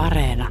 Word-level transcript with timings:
Areena. 0.00 0.48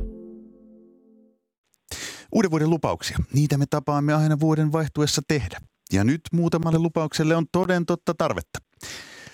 Uuden 2.32 2.52
vuoden 2.52 2.70
lupauksia. 2.70 3.18
Niitä 3.34 3.58
me 3.58 3.66
tapaamme 3.70 4.14
aina 4.14 4.40
vuoden 4.40 4.72
vaihtuessa 4.72 5.22
tehdä. 5.28 5.58
Ja 5.94 6.04
nyt 6.04 6.22
muutamalle 6.34 6.80
lupaukselle 6.80 7.36
on 7.36 7.46
toden 7.52 7.86
totta 7.86 8.14
tarvetta. 8.14 8.60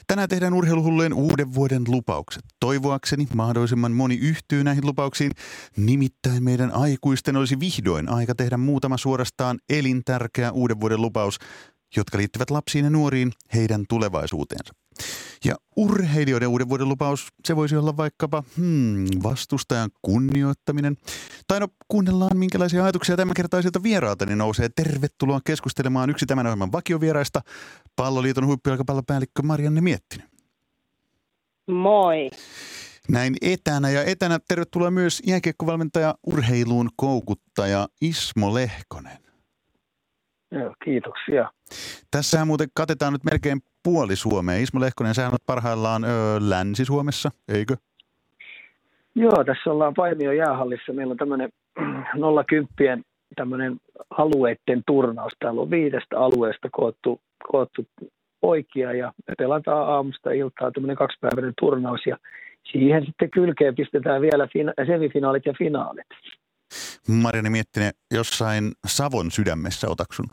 Tänään 0.07 0.29
tehdään 0.29 0.53
urheiluhullujen 0.53 1.13
uuden 1.13 1.53
vuoden 1.53 1.83
lupaukset. 1.87 2.43
Toivoakseni 2.59 3.27
mahdollisimman 3.33 3.91
moni 3.91 4.15
yhtyy 4.15 4.63
näihin 4.63 4.85
lupauksiin. 4.85 5.31
Nimittäin 5.77 6.43
meidän 6.43 6.71
aikuisten 6.71 7.37
olisi 7.37 7.59
vihdoin 7.59 8.09
aika 8.09 8.35
tehdä 8.35 8.57
muutama 8.57 8.97
suorastaan 8.97 9.59
elintärkeä 9.69 10.51
uuden 10.51 10.79
vuoden 10.79 11.01
lupaus, 11.01 11.37
jotka 11.95 12.17
liittyvät 12.17 12.49
lapsiin 12.51 12.85
ja 12.85 12.91
nuoriin 12.91 13.31
heidän 13.53 13.85
tulevaisuuteensa. 13.89 14.73
Ja 15.45 15.55
urheilijoiden 15.75 16.47
uuden 16.47 16.69
vuoden 16.69 16.89
lupaus, 16.89 17.27
se 17.45 17.55
voisi 17.55 17.75
olla 17.75 17.97
vaikkapa 17.97 18.43
hmm, 18.57 19.05
vastustajan 19.23 19.89
kunnioittaminen. 20.01 20.97
Tai 21.47 21.59
no 21.59 21.67
kuunnellaan, 21.87 22.37
minkälaisia 22.37 22.83
ajatuksia 22.83 23.17
tämänkertaisilta 23.17 23.83
vieraaltani 23.83 24.35
nousee. 24.35 24.69
Tervetuloa 24.75 25.39
keskustelemaan 25.45 26.09
yksi 26.09 26.25
tämän 26.25 26.45
ohjelman 26.45 26.71
vakiovieraista, 26.71 27.41
Palloliiton 27.95 28.45
huippujalkapallopäällikkö 28.45 29.41
Marianne 29.41 29.81
Miettinen. 29.81 30.29
Moi. 31.67 32.29
Näin 33.09 33.35
etänä 33.41 33.89
ja 33.89 34.03
etänä 34.03 34.39
tervetuloa 34.47 34.91
myös 34.91 35.21
jääkiekkovalmentaja 35.27 36.15
urheiluun 36.27 36.89
koukuttaja 36.95 37.87
Ismo 38.01 38.53
Lehkonen. 38.53 39.24
Joo, 40.51 40.75
kiitoksia. 40.83 41.51
Tässähän 42.11 42.47
muuten 42.47 42.67
katetaan 42.73 43.13
nyt 43.13 43.23
melkein 43.23 43.59
puoli 43.83 44.15
Suomea. 44.15 44.57
Ismo 44.57 44.79
Lehkonen, 44.79 45.13
sä 45.13 45.29
olet 45.29 45.45
parhaillaan 45.45 46.03
ö, 46.03 46.07
Länsi-Suomessa, 46.39 47.31
eikö? 47.47 47.75
Joo, 49.15 49.43
tässä 49.43 49.71
ollaan 49.71 49.93
Paimio 49.93 50.31
jäähallissa. 50.31 50.93
Meillä 50.93 51.11
on 51.11 51.17
tämmöinen 51.17 51.49
010 52.47 53.03
tämmöinen 53.35 53.77
alueiden 54.09 54.83
turnaus. 54.87 55.33
Täällä 55.39 55.61
on 55.61 55.71
viidestä 55.71 56.19
alueesta 56.19 56.69
koottu, 56.71 57.21
koottu 57.51 57.85
poikia 58.41 58.93
ja 58.93 59.13
me 59.27 59.33
pelataan 59.37 59.89
aamusta 59.89 60.31
iltaa 60.31 60.71
tämmöinen 60.71 60.97
kaksipäiväinen 60.97 61.53
turnaus 61.59 62.01
ja 62.05 62.17
siihen 62.71 63.05
sitten 63.05 63.31
kylkeen 63.31 63.75
pistetään 63.75 64.21
vielä 64.21 64.47
fina- 64.47 64.85
semifinaalit 64.85 65.45
ja 65.45 65.53
finaalit. 65.57 66.07
Marianne 67.07 67.49
Miettinen, 67.49 67.93
jossain 68.11 68.71
Savon 68.87 69.31
sydämessä 69.31 69.89
otaksun 69.89 70.25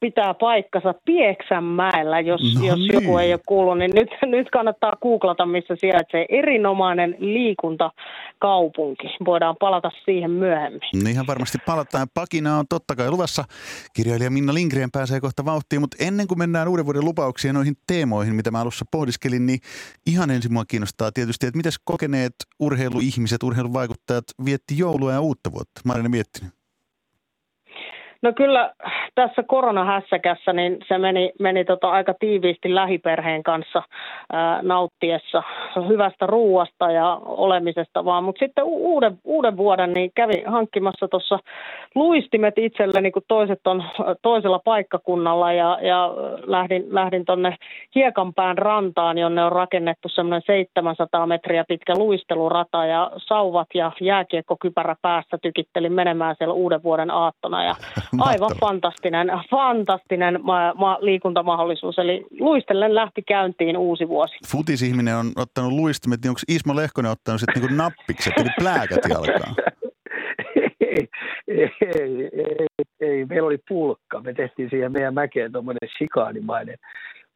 pitää 0.00 0.34
paikkansa 0.34 0.94
Pieksämäellä, 1.04 2.20
jos, 2.20 2.40
no 2.54 2.66
jos 2.66 2.78
niin. 2.78 2.92
joku 2.92 3.18
ei 3.18 3.32
ole 3.32 3.40
kuullut, 3.46 3.78
niin 3.78 3.90
nyt, 3.94 4.08
nyt 4.36 4.50
kannattaa 4.50 4.96
googlata, 5.02 5.46
missä 5.46 5.76
sijaitsee 5.80 6.26
erinomainen 6.28 7.16
liikuntakaupunki. 7.18 9.06
Voidaan 9.24 9.56
palata 9.60 9.90
siihen 10.04 10.30
myöhemmin. 10.30 10.80
Niin 10.92 11.06
ihan 11.06 11.26
varmasti 11.26 11.58
palataan. 11.66 12.06
Pakina 12.14 12.58
on 12.58 12.64
totta 12.68 12.96
kai 12.96 13.10
luvassa. 13.10 13.44
Kirjailija 13.92 14.30
Minna 14.30 14.54
Lindgren 14.54 14.90
pääsee 14.90 15.20
kohta 15.20 15.44
vauhtiin, 15.44 15.80
mutta 15.80 15.96
ennen 16.00 16.26
kuin 16.26 16.38
mennään 16.38 16.68
uuden 16.68 16.86
vuoden 16.86 17.04
lupauksiin 17.04 17.54
noihin 17.54 17.74
teemoihin, 17.86 18.34
mitä 18.34 18.50
mä 18.50 18.60
alussa 18.60 18.84
pohdiskelin, 18.90 19.46
niin 19.46 19.58
ihan 20.06 20.30
ensin 20.30 20.52
mua 20.52 20.64
kiinnostaa 20.64 21.12
tietysti, 21.12 21.46
että 21.46 21.56
miten 21.56 21.72
kokeneet 21.84 22.34
urheiluihmiset, 22.60 23.42
urheiluvaikuttajat 23.42 24.24
vietti 24.44 24.78
joulua 24.78 25.12
ja 25.12 25.20
uutta 25.20 25.52
vuotta? 25.52 25.80
Marina 25.84 26.08
Miettinen. 26.08 26.55
No 28.22 28.32
kyllä 28.32 28.72
tässä 29.14 29.42
koronahässäkässä 29.42 30.52
niin 30.52 30.78
se 30.88 30.98
meni, 30.98 31.32
meni 31.40 31.64
tota 31.64 31.90
aika 31.90 32.14
tiiviisti 32.20 32.74
lähiperheen 32.74 33.42
kanssa 33.42 33.82
ää, 34.32 34.62
nauttiessa 34.62 35.42
hyvästä 35.88 36.26
ruuasta 36.26 36.90
ja 36.90 37.20
olemisesta 37.24 38.04
vaan. 38.04 38.24
Mutta 38.24 38.38
sitten 38.38 38.64
uuden, 38.64 39.18
uuden 39.24 39.56
vuoden 39.56 39.92
niin 39.92 40.10
kävin 40.14 40.46
hankkimassa 40.46 41.08
tuossa 41.08 41.38
luistimet 41.94 42.58
itselleni, 42.58 43.10
kun 43.10 43.22
toiset 43.28 43.66
on 43.66 43.84
toisella 44.22 44.60
paikkakunnalla 44.64 45.52
ja, 45.52 45.78
ja 45.82 46.14
lähdin, 46.46 46.84
lähdin 46.88 47.24
tuonne 47.24 47.56
Hiekanpään 47.94 48.58
rantaan, 48.58 49.18
jonne 49.18 49.44
on 49.44 49.52
rakennettu 49.52 50.08
semmoinen 50.08 50.42
700 50.46 51.26
metriä 51.26 51.64
pitkä 51.68 51.94
luistelurata 51.96 52.86
ja 52.86 53.10
sauvat 53.16 53.68
ja 53.74 53.92
jääkiekkokypärä 54.00 54.96
päässä 55.02 55.38
tykittelin 55.42 55.92
menemään 55.92 56.34
siellä 56.38 56.54
uuden 56.54 56.82
vuoden 56.82 57.10
aattona 57.10 57.64
ja 57.64 57.74
Aivan 58.18 58.50
fantastinen, 58.60 59.28
fantastinen 59.50 60.38
ma- 60.42 60.74
ma- 60.74 60.98
liikuntamahdollisuus. 61.00 61.98
Eli 61.98 62.26
luistellen 62.40 62.94
lähti 62.94 63.22
käyntiin 63.22 63.76
uusi 63.76 64.08
vuosi. 64.08 64.36
Futisihminen 64.46 65.16
on 65.16 65.32
ottanut 65.36 65.72
luistimet, 65.72 66.20
niin 66.22 66.30
onko 66.30 66.40
Ismo 66.48 66.76
Lehkonen 66.76 67.10
ottanut 67.10 67.40
sitten 67.40 67.62
niin 67.62 67.76
nappikset, 67.76 68.32
eli 68.36 68.48
plääkät 68.58 68.98
jalkaan? 69.08 69.54
ei, 70.80 71.08
ei, 71.48 72.30
ei, 72.32 72.66
ei, 73.00 73.24
meillä 73.24 73.46
oli 73.46 73.58
pulkka. 73.68 74.20
Me 74.20 74.32
tehtiin 74.32 74.70
siihen 74.70 74.92
meidän 74.92 75.14
mäkeen 75.14 75.52
tuommoinen 75.52 75.88
shikaanimainen 75.98 76.76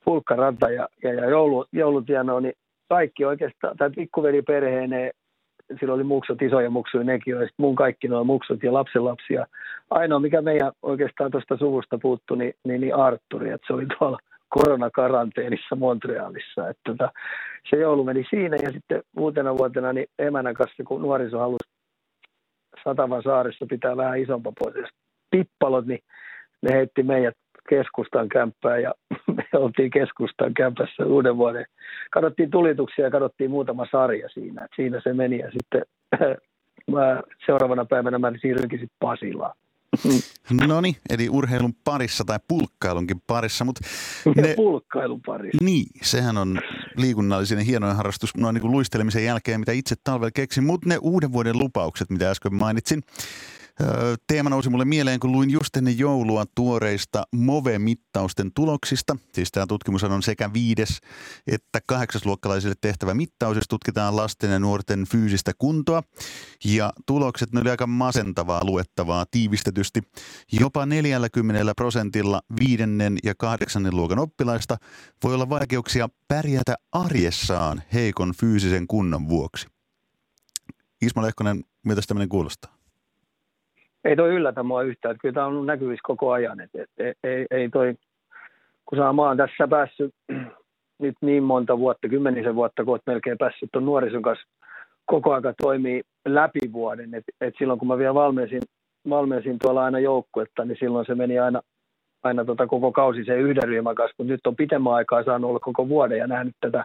pulkkaranta 0.05 0.71
ja, 0.71 0.89
ja, 1.03 1.15
ja 1.15 1.31
joulu, 1.31 1.67
joulutieno, 1.73 2.41
niin 2.41 2.55
kaikki 2.89 3.25
oikeastaan, 3.25 3.77
tai 3.77 3.91
pikkuveli 3.91 4.43
perheeneen 4.43 5.11
sillä 5.81 5.95
oli 5.95 6.05
muksut, 6.05 6.43
isoja 6.43 6.71
muksuja 6.71 7.05
nekin, 7.05 7.35
ja 7.35 7.49
mun 7.57 7.75
kaikki 7.75 8.09
nuo 8.09 8.25
muksut 8.25 8.63
ja 8.63 8.73
lapsenlapsia. 8.73 9.47
Ainoa, 9.91 10.21
mikä 10.21 10.43
meidän 10.43 10.73
oikeastaan 10.83 11.31
tuosta 11.31 11.57
suvusta 11.57 11.99
puuttui, 11.99 12.39
niin, 12.39 12.55
niin, 12.65 12.81
niin 12.81 12.95
Arturi, 12.95 13.51
että 13.51 13.67
se 13.67 13.73
oli 13.73 13.87
tuolla 13.99 14.19
koronakaranteenissa 14.49 15.77
Montrealissa. 15.77 16.69
Että 16.69 16.83
tota, 16.85 17.13
se 17.71 17.77
joulu 17.77 18.05
meni 18.05 18.25
siinä 18.31 18.57
ja 18.63 18.71
sitten 18.71 19.03
uutena 19.17 19.57
vuotena 19.59 19.93
niin 19.93 20.07
emänän 20.19 20.55
kanssa, 20.55 20.85
kun 20.85 21.03
nuoriso 21.03 21.39
halusi 21.39 21.71
Satavan 22.85 23.23
saarissa 23.23 23.67
pitää 23.67 23.97
vähän 23.97 24.19
isompaa 24.19 24.53
pois. 24.59 24.89
Pippalot, 25.31 25.87
niin 25.87 26.01
ne 26.63 26.73
heitti 26.73 27.03
meidät 27.03 27.35
keskustan 27.69 28.29
kämppää 28.29 28.79
ja 28.79 28.95
me 29.37 29.45
oltiin 29.53 29.91
keskustan 29.91 30.55
kämpässä 30.55 31.07
uuden 31.07 31.37
vuoden. 31.37 31.67
Kadottiin 32.11 32.51
tulituksia 32.51 33.05
ja 33.05 33.11
kadottiin 33.11 33.51
muutama 33.51 33.87
sarja 33.91 34.29
siinä. 34.29 34.65
Et 34.65 34.71
siinä 34.77 35.01
se 35.05 35.13
meni 35.13 35.39
ja 35.39 35.51
sitten 35.51 35.83
mä 36.95 37.23
seuraavana 37.47 37.85
päivänä 37.85 38.19
mä 38.19 38.33
siirryinkin 38.41 38.79
sitten 38.79 38.97
Pasilaan. 39.01 39.57
No 40.69 40.81
niin, 40.81 40.97
eli 41.11 41.29
urheilun 41.29 41.75
parissa 41.85 42.25
tai 42.25 42.39
pulkkailunkin 42.49 43.23
parissa. 43.27 43.65
Mutta 43.65 43.81
ne, 44.37 44.55
pulkkailun 44.57 45.21
parissa. 45.27 45.65
Niin, 45.65 45.87
sehän 46.03 46.39
on 46.39 46.61
liikunnallinen 46.97 47.67
hienoin 47.67 47.97
harrastus 47.97 48.37
noin 48.37 48.55
niin 48.55 48.63
kuin 48.63 48.73
luistelemisen 48.73 49.25
jälkeen, 49.25 49.61
mitä 49.61 49.73
itse 49.73 49.95
talvella 50.05 50.31
keksin. 50.31 50.65
Mutta 50.65 50.89
ne 50.89 50.99
uuden 51.03 51.33
vuoden 51.33 51.59
lupaukset, 51.59 52.11
mitä 52.11 52.31
äsken 52.31 52.55
mainitsin, 52.55 53.03
Teema 54.27 54.51
nousi 54.51 54.71
mulle 54.71 54.85
mieleen, 54.85 55.21
kun 55.21 55.33
luin 55.33 55.51
just 55.51 55.77
ennen 55.77 55.99
joulua 55.99 56.45
tuoreista 56.55 57.27
MOVE-mittausten 57.37 58.51
tuloksista. 58.55 59.17
Siis 59.35 59.53
tämä 59.53 59.67
tutkimus 59.67 60.05
on 60.05 60.23
sekä 60.23 60.53
viides 60.53 61.01
että 61.47 61.81
kahdeksasluokkalaisille 61.87 62.75
tehtävä 62.81 63.15
mittaus, 63.15 63.57
jos 63.57 63.69
tutkitaan 63.69 64.17
lasten 64.17 64.51
ja 64.51 64.59
nuorten 64.59 65.05
fyysistä 65.05 65.53
kuntoa. 65.59 66.03
Ja 66.65 66.93
tulokset 67.07 67.53
ne 67.53 67.61
oli 67.61 67.71
aika 67.71 67.87
masentavaa 67.87 68.65
luettavaa 68.65 69.27
tiivistetysti. 69.31 70.03
Jopa 70.53 70.87
40 70.87 71.75
prosentilla 71.75 72.43
viidennen 72.61 73.19
ja 73.25 73.35
kahdeksannen 73.35 73.97
luokan 73.97 74.19
oppilaista 74.19 74.77
voi 75.25 75.35
olla 75.35 75.49
vaikeuksia 75.49 76.09
pärjätä 76.29 76.77
arjessaan 76.93 77.83
heikon 77.93 78.35
fyysisen 78.41 78.87
kunnon 78.87 79.29
vuoksi. 79.29 79.67
Ismo 81.03 81.23
Lehkonen, 81.23 81.65
miltä 81.85 82.03
tämmöinen 82.07 82.29
kuulostaa? 82.29 82.80
Ei 84.05 84.17
toi 84.17 84.29
yllätä 84.29 84.63
mua 84.63 84.83
yhtään. 84.83 85.13
Että 85.13 85.23
kyllä 85.23 85.35
tämä 85.35 85.47
on 85.47 85.67
näkyvissä 85.67 86.03
koko 86.03 86.33
ajan. 86.33 86.61
Et, 86.61 86.71
et, 86.75 87.17
ei, 87.25 87.47
ei, 87.51 87.69
toi, 87.69 87.95
kun 88.87 88.99
mä 88.99 89.23
oon 89.23 89.37
tässä 89.37 89.69
päässyt 89.69 90.15
nyt 91.03 91.15
niin 91.21 91.43
monta 91.43 91.79
vuotta, 91.79 92.09
kymmenisen 92.09 92.55
vuotta, 92.55 92.85
kun 92.85 92.95
oot 92.95 93.03
melkein 93.07 93.39
päässyt 93.39 93.69
tuon 93.73 93.85
nuorison 93.85 94.23
kanssa 94.23 94.47
koko 95.07 95.33
aika 95.35 95.55
toimii 95.63 96.03
läpi 96.29 96.73
vuoden. 96.73 97.15
Et, 97.15 97.25
et 97.41 97.55
silloin 97.59 97.79
kun 97.79 97.89
mä 97.89 97.99
vielä 97.99 98.15
valmensin, 98.15 98.63
valmensin 99.09 99.57
tuolla 99.63 99.85
aina 99.85 99.99
joukkuetta, 99.99 100.65
niin 100.65 100.77
silloin 100.81 101.07
se 101.07 101.15
meni 101.15 101.39
aina, 101.39 101.61
aina 102.23 102.45
tota 102.45 102.67
koko 102.67 102.93
kausi 102.93 103.25
se 103.25 103.37
yhden 103.37 103.69
ryhmän 103.69 103.95
kanssa, 103.95 104.15
mutta 104.19 104.33
nyt 104.33 104.47
on 104.47 104.57
pitemmän 104.57 104.93
aikaa 104.93 105.25
saanut 105.25 105.49
olla 105.49 105.61
koko 105.61 105.89
vuoden 105.89 106.19
ja 106.19 106.27
nähnyt 106.27 106.55
tätä 106.61 106.85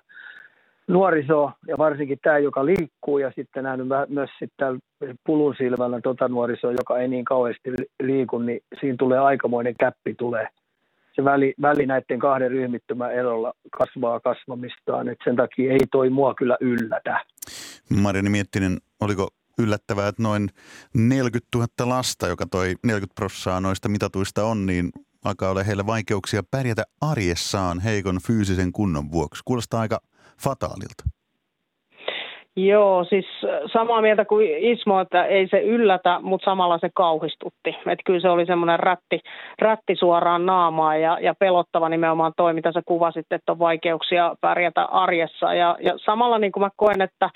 nuorisoa 0.88 1.54
ja 1.68 1.78
varsinkin 1.78 2.20
tämä, 2.24 2.38
joka 2.38 2.66
liikkuu 2.66 3.18
ja 3.18 3.32
sitten 3.36 3.64
nähnyt 3.64 3.88
myös 4.10 4.30
sitten 4.40 4.80
pulun 5.26 5.56
silmällä 5.58 6.02
tota 6.02 6.28
nuorisoa, 6.28 6.72
joka 6.72 7.00
ei 7.00 7.08
niin 7.08 7.26
kauheasti 7.26 7.70
liiku, 8.04 8.38
niin 8.38 8.62
siinä 8.80 8.96
tulee 9.00 9.20
aikamoinen 9.20 9.76
käppi 9.80 10.14
tulee. 10.14 10.48
Se 11.16 11.24
väli, 11.24 11.54
väli 11.62 11.86
näiden 11.86 12.20
kahden 12.20 12.52
ryhmittymän 12.52 13.14
erolla 13.14 13.54
kasvaa 13.78 14.20
kasvamistaan, 14.20 15.10
että 15.10 15.24
sen 15.24 15.36
takia 15.36 15.72
ei 15.72 15.88
toi 15.92 16.10
mua 16.10 16.34
kyllä 16.34 16.58
yllätä. 16.62 17.26
Marini 18.02 18.30
Miettinen, 18.30 18.78
oliko 19.02 19.28
yllättävää, 19.60 20.08
että 20.08 20.24
noin 20.24 20.50
40 20.94 21.58
000 21.58 21.68
lasta, 21.96 22.28
joka 22.28 22.46
toi 22.46 22.76
40 22.84 23.16
prosenttia 23.16 23.60
noista 23.60 23.90
mitatuista 23.90 24.44
on, 24.44 24.66
niin 24.66 24.90
alkaa 25.26 25.50
olla 25.50 25.64
heille 25.64 25.86
vaikeuksia 25.86 26.42
pärjätä 26.52 26.84
arjessaan 27.02 27.80
heikon 27.80 28.18
fyysisen 28.28 28.72
kunnon 28.72 29.12
vuoksi. 29.12 29.42
Kuulostaa 29.46 29.82
aika 29.82 30.00
fataalilta. 30.38 31.04
Joo, 32.58 33.04
siis 33.04 33.26
samaa 33.74 34.02
mieltä 34.02 34.26
kuin 34.26 34.48
Ismo, 34.58 35.00
että 35.00 35.26
ei 35.26 35.48
se 35.48 35.62
yllätä, 35.62 36.20
mutta 36.22 36.46
samalla 36.46 36.78
se 36.78 36.90
kauhistutti. 36.94 37.70
Että 37.70 38.04
kyllä 38.06 38.20
se 38.20 38.30
oli 38.30 38.46
semmoinen 38.46 38.80
rätti, 38.80 39.20
rätti 39.60 39.96
suoraan 39.96 40.46
naamaan 40.46 41.02
ja, 41.02 41.18
ja 41.22 41.34
pelottava 41.40 41.90
nimenomaan 41.90 42.34
toi, 42.38 42.54
mitä 42.54 42.72
sä 42.72 42.82
kuvasit, 42.86 43.26
että 43.32 43.52
on 43.52 43.60
vaikeuksia 43.60 44.36
pärjätä 44.42 44.84
arjessa. 44.84 45.54
Ja, 45.54 45.78
ja 45.80 45.94
samalla 45.98 46.38
niin 46.38 46.52
kuin 46.52 46.64
mä 46.64 46.70
koen, 46.76 47.02
että 47.02 47.30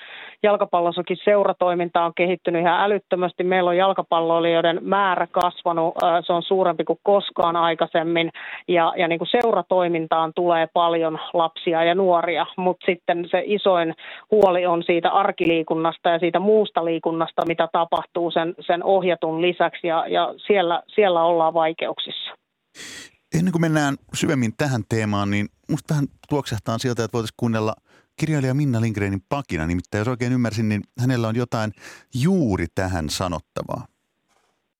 jalkapallossakin 0.43 1.17
seuratoiminta 1.23 2.03
on 2.03 2.11
kehittynyt 2.15 2.61
ihan 2.61 2.81
älyttömästi. 2.81 3.43
Meillä 3.43 3.69
on 3.69 3.77
jalkapalloilijoiden 3.77 4.79
määrä 4.81 5.27
kasvanut, 5.31 5.95
se 6.25 6.33
on 6.33 6.43
suurempi 6.43 6.83
kuin 6.83 6.99
koskaan 7.03 7.55
aikaisemmin. 7.55 8.29
Ja, 8.67 8.93
ja 8.97 9.07
niin 9.07 9.19
kuin 9.19 9.29
seuratoimintaan 9.41 10.31
tulee 10.35 10.67
paljon 10.73 11.19
lapsia 11.33 11.83
ja 11.83 11.95
nuoria, 11.95 12.45
mutta 12.57 12.85
sitten 12.85 13.27
se 13.31 13.43
isoin 13.45 13.93
huoli 14.31 14.65
on 14.65 14.83
siitä, 14.83 15.08
siitä 15.09 15.19
arkiliikunnasta 15.19 16.09
ja 16.09 16.19
siitä 16.19 16.39
muusta 16.39 16.85
liikunnasta, 16.85 17.45
mitä 17.45 17.67
tapahtuu 17.71 18.31
sen, 18.31 18.55
sen 18.59 18.83
ohjatun 18.83 19.41
lisäksi 19.41 19.87
ja, 19.87 20.07
ja 20.07 20.33
siellä, 20.47 20.83
siellä 20.95 21.23
ollaan 21.23 21.53
vaikeuksissa. 21.53 22.31
Ennen 23.37 23.51
kuin 23.51 23.61
mennään 23.61 23.95
syvemmin 24.13 24.53
tähän 24.57 24.83
teemaan, 24.89 25.29
niin 25.29 25.47
musta 25.69 25.87
tähän 25.87 26.05
tuoksehtaa 26.29 26.77
sieltä, 26.77 27.03
että 27.03 27.13
voitaisiin 27.13 27.37
kuunnella 27.37 27.73
kirjailija 28.19 28.53
Minna 28.53 28.81
Lindgrenin 28.81 29.21
pakina. 29.29 29.67
Nimittäin 29.67 29.99
jos 29.99 30.07
oikein 30.07 30.33
ymmärsin, 30.33 30.69
niin 30.69 30.81
hänellä 30.99 31.27
on 31.27 31.35
jotain 31.35 31.71
juuri 32.13 32.65
tähän 32.75 33.09
sanottavaa 33.09 33.85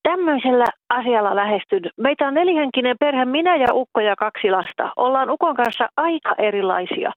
tämmöisellä 0.02 0.64
asialla 0.88 1.36
lähestyn. 1.36 1.82
Meitä 1.96 2.26
on 2.26 2.34
nelihenkinen 2.34 2.96
perhe, 3.00 3.24
minä 3.24 3.56
ja 3.56 3.66
Ukko 3.72 4.00
ja 4.00 4.16
kaksi 4.16 4.50
lasta. 4.50 4.92
Ollaan 4.96 5.30
Ukon 5.30 5.56
kanssa 5.56 5.88
aika 5.96 6.34
erilaisia. 6.38 7.12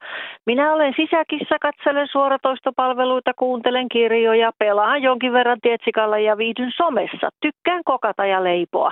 Minä 0.46 0.74
olen 0.74 0.94
sisäkissä, 0.96 1.56
katselen 1.62 2.08
suoratoistopalveluita, 2.12 3.32
kuuntelen 3.34 3.90
kirjoja, 3.90 4.52
pelaan 4.60 5.02
jonkin 5.02 5.34
verran 5.34 5.58
tietsikalla 5.62 6.18
ja 6.18 6.38
viihdyn 6.38 6.72
somessa. 6.76 7.30
Tykkään 7.42 7.82
kokata 7.86 8.26
ja 8.26 8.44
leipoa. 8.44 8.92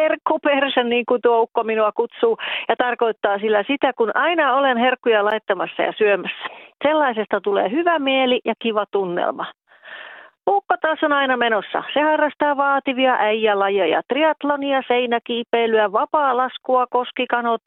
Herkkupersen, 0.00 0.88
niin 0.88 1.06
kuin 1.06 1.22
tuo 1.22 1.40
Ukko 1.40 1.64
minua 1.64 1.92
kutsuu, 1.92 2.38
ja 2.68 2.76
tarkoittaa 2.76 3.38
sillä 3.38 3.62
sitä, 3.66 3.92
kun 3.92 4.10
aina 4.14 4.54
olen 4.54 4.76
herkkuja 4.76 5.24
laittamassa 5.24 5.82
ja 5.82 5.92
syömässä. 5.98 6.46
Sellaisesta 6.82 7.40
tulee 7.40 7.70
hyvä 7.70 7.98
mieli 7.98 8.40
ja 8.44 8.54
kiva 8.58 8.84
tunnelma. 8.90 9.46
Ukko 10.48 10.74
taas 10.80 11.02
on 11.02 11.12
aina 11.12 11.36
menossa. 11.36 11.82
Se 11.94 12.00
harrastaa 12.00 12.56
vaativia 12.56 13.14
äijälajeja, 13.14 14.02
triatlonia, 14.08 14.82
seinäkiipeilyä, 14.88 15.92
vapaa-laskua, 15.92 16.86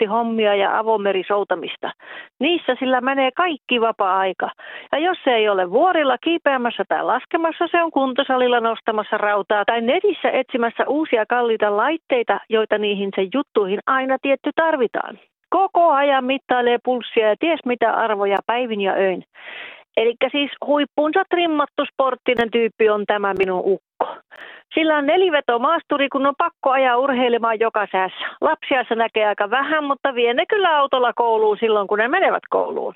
hommia 0.10 0.56
ja 0.56 0.80
avomerisoutamista. 0.80 1.92
Niissä 2.40 2.76
sillä 2.80 3.02
menee 3.02 3.32
kaikki 3.32 3.82
vapaa-aika. 3.82 4.50
Ja 4.92 5.00
jos 5.00 5.18
se 5.24 5.32
ei 5.32 5.50
ole 5.50 5.72
vuorilla 5.72 6.18
kiipeämässä 6.18 6.84
tai 6.88 7.04
laskemassa, 7.04 7.68
se 7.72 7.84
on 7.84 7.92
kuntosalilla 7.92 8.60
nostamassa 8.60 9.18
rautaa 9.18 9.66
tai 9.66 9.82
netissä 9.82 10.30
etsimässä 10.30 10.84
uusia 10.88 11.26
kalliita 11.26 11.78
laitteita, 11.78 12.40
joita 12.50 12.78
niihin 12.78 13.10
sen 13.16 13.30
juttuihin 13.34 13.80
aina 13.88 14.18
tietty 14.22 14.52
tarvitaan. 14.56 15.20
Koko 15.50 15.92
ajan 15.92 16.26
mittailee 16.26 16.78
pulssia 16.84 17.30
ja 17.30 17.36
ties 17.40 17.60
mitä 17.66 17.94
arvoja 17.94 18.38
päivin 18.46 18.82
ja 18.82 18.94
öin. 18.94 19.24
Eli 19.98 20.16
siis 20.32 20.52
huippuunsa 20.66 21.24
trimmattu 21.30 21.86
sporttinen 21.94 22.52
tyyppi 22.52 22.90
on 22.90 23.06
tämä 23.06 23.34
minun 23.34 23.62
ukko. 23.66 24.18
Sillä 24.74 24.98
on 24.98 25.06
neliveto 25.06 25.60
maasturi, 25.60 26.10
kun 26.10 26.26
on 26.26 26.34
pakko 26.38 26.72
ajaa 26.72 26.98
urheilemaan 26.98 27.60
joka 27.60 27.88
säässä. 27.92 28.26
Lapsia 28.42 28.86
se 28.88 28.96
näkee 28.96 29.28
aika 29.28 29.50
vähän, 29.50 29.84
mutta 29.84 30.16
vie 30.16 30.34
ne 30.34 30.46
kyllä 30.50 30.78
autolla 30.78 31.14
kouluun 31.14 31.58
silloin, 31.60 31.88
kun 31.88 31.98
ne 31.98 32.08
menevät 32.08 32.44
kouluun. 32.50 32.94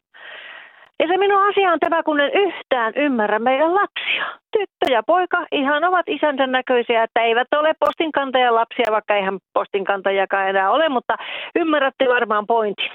Ja 0.99 1.07
se 1.07 1.17
minun 1.17 1.47
asia 1.49 1.71
on 1.71 1.79
tämä, 1.79 2.03
kun 2.03 2.19
en 2.19 2.31
yhtään 2.33 2.93
ymmärrä 2.95 3.39
meidän 3.39 3.75
lapsia. 3.75 4.25
Tyttö 4.51 4.93
ja 4.93 5.03
poika 5.07 5.45
ihan 5.51 5.83
ovat 5.83 6.05
isänsä 6.07 6.47
näköisiä, 6.47 7.03
että 7.03 7.21
eivät 7.21 7.47
ole 7.55 7.73
postinkantajan 7.79 8.55
lapsia, 8.55 8.91
vaikka 8.91 9.15
eihän 9.15 9.37
postinkantajakaan 9.53 10.49
enää 10.49 10.71
ole, 10.71 10.89
mutta 10.89 11.15
ymmärrätte 11.55 12.07
varmaan 12.07 12.47
pointin. 12.47 12.91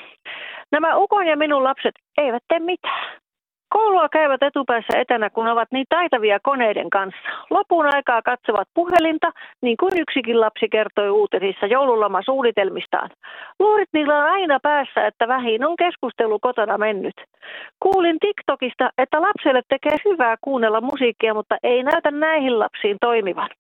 Nämä 0.73 0.97
ukon 0.97 1.27
ja 1.27 1.37
minun 1.37 1.65
lapset 1.65 1.95
eivät 2.19 2.43
tee 2.49 2.59
mitään. 2.59 3.24
Koulua 3.77 4.09
käyvät 4.09 4.43
etupäässä 4.43 4.99
etänä, 4.99 5.31
kun 5.31 5.47
ovat 5.49 5.69
niin 5.73 5.87
taitavia 5.89 6.39
koneiden 6.43 6.91
kanssa. 6.91 7.29
Lopun 7.51 7.87
aikaa 7.95 8.23
katsovat 8.23 8.69
puhelinta, 8.75 9.31
niin 9.63 9.77
kuin 9.77 9.93
yksikin 9.97 10.41
lapsi 10.41 10.69
kertoi 10.69 11.11
uutisissa 11.11 11.67
joululomasuunnitelmistaan. 11.67 13.11
Luurit 13.59 13.89
niillä 13.93 14.19
on 14.19 14.31
aina 14.31 14.59
päässä, 14.63 15.07
että 15.07 15.29
vähin 15.29 15.67
on 15.67 15.77
keskustelu 15.77 16.39
kotona 16.39 16.79
mennyt. 16.79 17.15
Kuulin 17.81 18.19
TikTokista, 18.21 18.91
että 18.99 19.23
lapselle 19.23 19.63
tekee 19.69 19.97
hyvää 20.05 20.37
kuunnella 20.41 20.81
musiikkia, 20.81 21.35
mutta 21.35 21.57
ei 21.63 21.83
näytä 21.83 22.11
näihin 22.11 22.59
lapsiin 22.59 22.97
toimivan. 23.01 23.51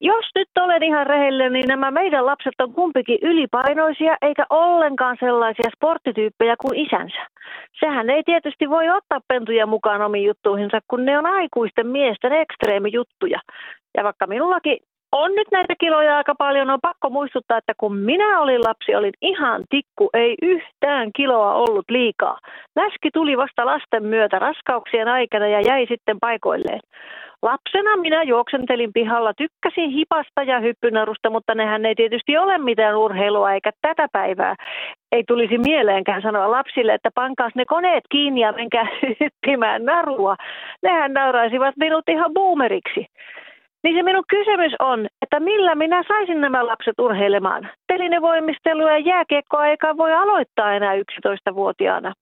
Jos 0.00 0.24
nyt 0.34 0.48
olen 0.60 0.82
ihan 0.82 1.06
rehellinen, 1.06 1.52
niin 1.52 1.68
nämä 1.68 1.90
meidän 1.90 2.26
lapset 2.26 2.54
on 2.60 2.72
kumpikin 2.72 3.18
ylipainoisia 3.22 4.16
eikä 4.22 4.46
ollenkaan 4.50 5.16
sellaisia 5.20 5.70
sporttityyppejä 5.76 6.54
kuin 6.60 6.78
isänsä. 6.78 7.26
Sehän 7.80 8.10
ei 8.10 8.22
tietysti 8.22 8.70
voi 8.70 8.90
ottaa 8.90 9.20
pentuja 9.28 9.66
mukaan 9.66 10.02
omiin 10.02 10.26
juttuihinsa, 10.26 10.78
kun 10.88 11.04
ne 11.04 11.18
on 11.18 11.26
aikuisten 11.26 11.86
miesten 11.86 12.32
ekstreemijuttuja. 12.32 13.40
Ja 13.96 14.04
vaikka 14.04 14.26
minullakin 14.26 14.78
on 15.12 15.34
nyt 15.34 15.48
näitä 15.52 15.74
kiloja 15.80 16.16
aika 16.16 16.34
paljon, 16.34 16.70
on 16.70 16.78
pakko 16.82 17.10
muistuttaa, 17.10 17.58
että 17.58 17.72
kun 17.78 17.96
minä 17.96 18.40
olin 18.40 18.60
lapsi, 18.64 18.94
olin 18.94 19.12
ihan 19.20 19.64
tikku, 19.70 20.10
ei 20.14 20.34
yhtään 20.42 21.10
kiloa 21.16 21.54
ollut 21.54 21.84
liikaa. 21.88 22.38
Läski 22.76 23.10
tuli 23.10 23.36
vasta 23.36 23.66
lasten 23.66 24.04
myötä 24.04 24.38
raskauksien 24.38 25.08
aikana 25.08 25.46
ja 25.46 25.60
jäi 25.60 25.86
sitten 25.86 26.20
paikoilleen. 26.20 26.80
Lapsena 27.44 27.96
minä 27.96 28.22
juoksentelin 28.22 28.92
pihalla, 28.92 29.32
tykkäsin 29.34 29.90
hipasta 29.90 30.42
ja 30.42 30.60
hyppynarusta, 30.60 31.30
mutta 31.30 31.54
nehän 31.54 31.86
ei 31.86 31.94
tietysti 31.94 32.36
ole 32.36 32.58
mitään 32.58 32.96
urheilua 32.96 33.52
eikä 33.52 33.70
tätä 33.82 34.06
päivää. 34.12 34.54
Ei 35.12 35.24
tulisi 35.28 35.58
mieleenkään 35.58 36.22
sanoa 36.22 36.50
lapsille, 36.50 36.94
että 36.94 37.10
pankaas 37.14 37.52
ne 37.54 37.64
koneet 37.64 38.04
kiinni 38.10 38.40
ja 38.40 38.52
menkää 38.52 38.86
hyppimään 39.20 39.84
narua. 39.84 40.36
Nehän 40.82 41.12
nauraisivat 41.12 41.74
minut 41.76 42.08
ihan 42.08 42.32
boomeriksi. 42.34 43.06
Niin 43.82 43.96
se 43.96 44.02
minun 44.02 44.24
kysymys 44.28 44.72
on, 44.78 45.06
että 45.22 45.40
millä 45.40 45.74
minä 45.74 46.02
saisin 46.08 46.40
nämä 46.40 46.66
lapset 46.66 46.98
urheilemaan? 46.98 47.68
Telinevoimistelua 47.92 48.90
ja 48.90 48.98
jääkiekkoaikaa 48.98 49.96
voi 49.96 50.12
aloittaa 50.12 50.74
enää 50.74 50.94
11-vuotiaana. 50.94 52.12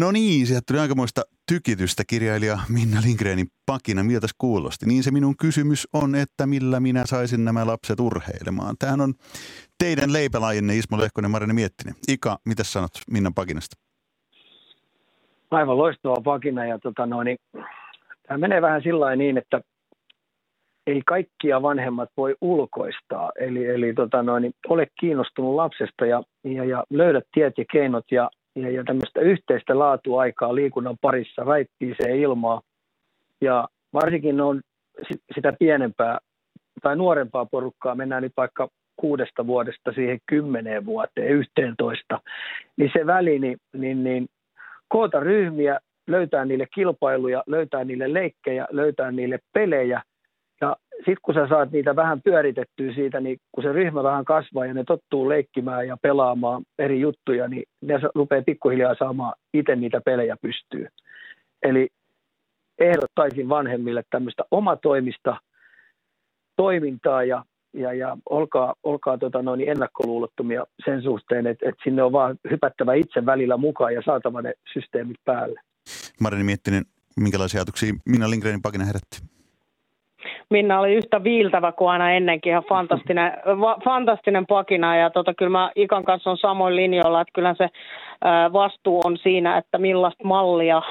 No 0.00 0.12
niin, 0.12 0.46
sieltä 0.46 0.64
tuli 0.68 0.78
aikamoista 0.78 1.22
tykitystä 1.54 2.02
kirjailija 2.10 2.58
Minna 2.68 3.00
Lindgrenin 3.06 3.46
pakina. 3.66 4.02
Miltä 4.02 4.26
kuulosti? 4.38 4.86
Niin 4.86 5.02
se 5.02 5.10
minun 5.10 5.36
kysymys 5.36 5.88
on, 5.92 6.14
että 6.14 6.46
millä 6.46 6.80
minä 6.80 7.02
saisin 7.06 7.44
nämä 7.44 7.66
lapset 7.66 8.00
urheilemaan. 8.00 8.74
Tämähän 8.78 9.00
on 9.00 9.14
teidän 9.78 10.12
leipälajinne 10.12 10.76
Ismo 10.76 10.98
Lehkonen, 10.98 11.30
Marine 11.30 11.52
Miettinen. 11.52 11.94
Ika, 12.08 12.38
mitä 12.46 12.64
sanot 12.64 12.90
Minnan 13.10 13.34
pakinasta? 13.34 13.76
Aivan 15.50 15.78
loistava 15.78 16.20
pakina 16.24 16.66
ja 16.66 16.78
tota 16.78 17.06
noin, 17.06 17.24
niin, 17.24 17.38
tämä 18.26 18.38
menee 18.38 18.62
vähän 18.62 18.82
sillä 18.82 19.16
niin, 19.16 19.38
että 19.38 19.60
ei 20.86 21.02
kaikkia 21.06 21.62
vanhemmat 21.62 22.08
voi 22.16 22.34
ulkoistaa. 22.40 23.32
Eli, 23.40 23.66
eli 23.66 23.94
tota 23.94 24.22
noin, 24.22 24.42
niin, 24.42 24.52
ole 24.68 24.86
kiinnostunut 25.00 25.54
lapsesta 25.54 26.06
ja, 26.06 26.22
ja, 26.44 26.64
ja 26.64 26.84
löydä 26.90 27.20
tiet 27.34 27.58
ja 27.58 27.64
keinot 27.72 28.04
ja 28.10 28.30
ja, 28.56 28.70
ja 28.70 28.84
tämmöistä 28.84 29.20
yhteistä 29.20 29.78
laatuaikaa 29.78 30.54
liikunnan 30.54 30.96
parissa, 31.00 31.44
raittiiseen 31.44 32.16
ilmaa. 32.16 32.60
Ja 33.40 33.68
varsinkin 33.92 34.40
on 34.40 34.60
sitä 35.34 35.52
pienempää 35.58 36.18
tai 36.82 36.96
nuorempaa 36.96 37.46
porukkaa, 37.46 37.94
mennään 37.94 38.22
nyt 38.22 38.32
vaikka 38.36 38.68
kuudesta 38.96 39.46
vuodesta 39.46 39.92
siihen 39.92 40.18
kymmeneen 40.26 40.86
vuoteen, 40.86 41.28
yhteentoista, 41.28 42.20
niin 42.76 42.90
se 42.98 43.06
väli, 43.06 43.38
niin, 43.38 43.58
niin, 43.72 44.04
niin 44.04 44.26
koota 44.88 45.20
ryhmiä, 45.20 45.80
löytää 46.06 46.44
niille 46.44 46.66
kilpailuja, 46.74 47.42
löytää 47.46 47.84
niille 47.84 48.12
leikkejä, 48.12 48.66
löytää 48.70 49.10
niille 49.10 49.38
pelejä 49.52 50.02
sitten 51.06 51.22
kun 51.22 51.34
sä 51.34 51.48
saat 51.48 51.70
niitä 51.70 51.96
vähän 51.96 52.22
pyöritettyä 52.22 52.94
siitä, 52.94 53.20
niin 53.20 53.38
kun 53.52 53.64
se 53.64 53.72
ryhmä 53.72 54.02
vähän 54.02 54.24
kasvaa 54.24 54.66
ja 54.66 54.74
ne 54.74 54.84
tottuu 54.84 55.28
leikkimään 55.28 55.86
ja 55.86 55.96
pelaamaan 56.02 56.62
eri 56.78 57.00
juttuja, 57.00 57.48
niin 57.48 57.62
ne 57.80 57.94
rupeaa 58.14 58.42
pikkuhiljaa 58.42 58.94
saamaan 58.98 59.34
itse 59.54 59.76
niitä 59.76 60.00
pelejä 60.00 60.36
pystyy. 60.42 60.86
Eli 61.62 61.88
ehdottaisin 62.78 63.48
vanhemmille 63.48 64.02
tämmöistä 64.10 64.42
omatoimista 64.50 65.36
toimintaa 66.56 67.24
ja, 67.24 67.44
ja, 67.72 67.92
ja 67.92 68.16
olkaa, 68.30 68.74
olkaa 68.82 69.18
tota 69.18 69.42
noin 69.42 69.68
ennakkoluulottomia 69.68 70.64
sen 70.84 71.02
suhteen, 71.02 71.46
että, 71.46 71.68
että 71.68 71.82
sinne 71.84 72.02
on 72.02 72.12
vaan 72.12 72.36
hypättävä 72.50 72.94
itse 72.94 73.26
välillä 73.26 73.56
mukaan 73.56 73.94
ja 73.94 74.02
saatava 74.04 74.42
ne 74.42 74.54
systeemit 74.72 75.16
päälle. 75.24 75.60
Marini 76.20 76.44
Miettinen, 76.44 76.84
minkälaisia 77.16 77.58
ajatuksia 77.58 77.94
Minna 78.06 78.30
Lindgrenin 78.30 78.62
pakina 78.62 78.84
herätti? 78.84 79.39
Minna 80.50 80.80
oli 80.80 80.94
yhtä 80.94 81.24
viiltävä 81.24 81.72
kuin 81.72 81.90
aina 81.90 82.12
ennenkin, 82.12 82.50
ihan 82.50 82.64
fantastinen, 82.68 83.32
va, 83.60 83.78
fantastinen 83.84 84.46
pakina. 84.46 84.96
Ja 84.96 85.10
tota, 85.10 85.34
kyllä 85.34 85.50
mä 85.50 85.70
Ikan 85.76 86.04
kanssa 86.04 86.30
on 86.30 86.38
samoin 86.38 86.76
linjoilla, 86.76 87.20
että 87.20 87.32
kyllä 87.32 87.54
se 87.54 87.68
vastuu 88.52 89.00
on 89.04 89.18
siinä, 89.18 89.58
että 89.58 89.78
millaista 89.78 90.24
mallia 90.24 90.82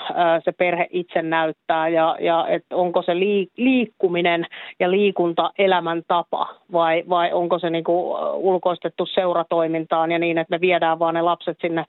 se 0.46 0.52
perhe 0.52 0.88
itse 0.90 1.22
näyttää 1.22 1.88
ja, 1.88 2.18
ja 2.20 2.48
että 2.48 2.76
onko 2.76 3.02
se 3.02 3.16
liikkuminen 3.58 4.46
ja 4.80 4.92
liikunta 4.92 5.52
elämäntapa 5.58 6.48
vai, 6.72 7.04
vai 7.10 7.34
onko 7.34 7.60
se 7.60 7.70
niin 7.70 7.84
kuin 7.84 8.18
ulkoistettu 8.34 9.06
seuratoimintaan 9.06 10.12
ja 10.12 10.20
niin, 10.20 10.38
että 10.38 10.56
me 10.56 10.62
viedään 10.62 11.00
vaan 11.00 11.14
ne 11.14 11.22
lapset 11.22 11.58
sinne, 11.62 11.86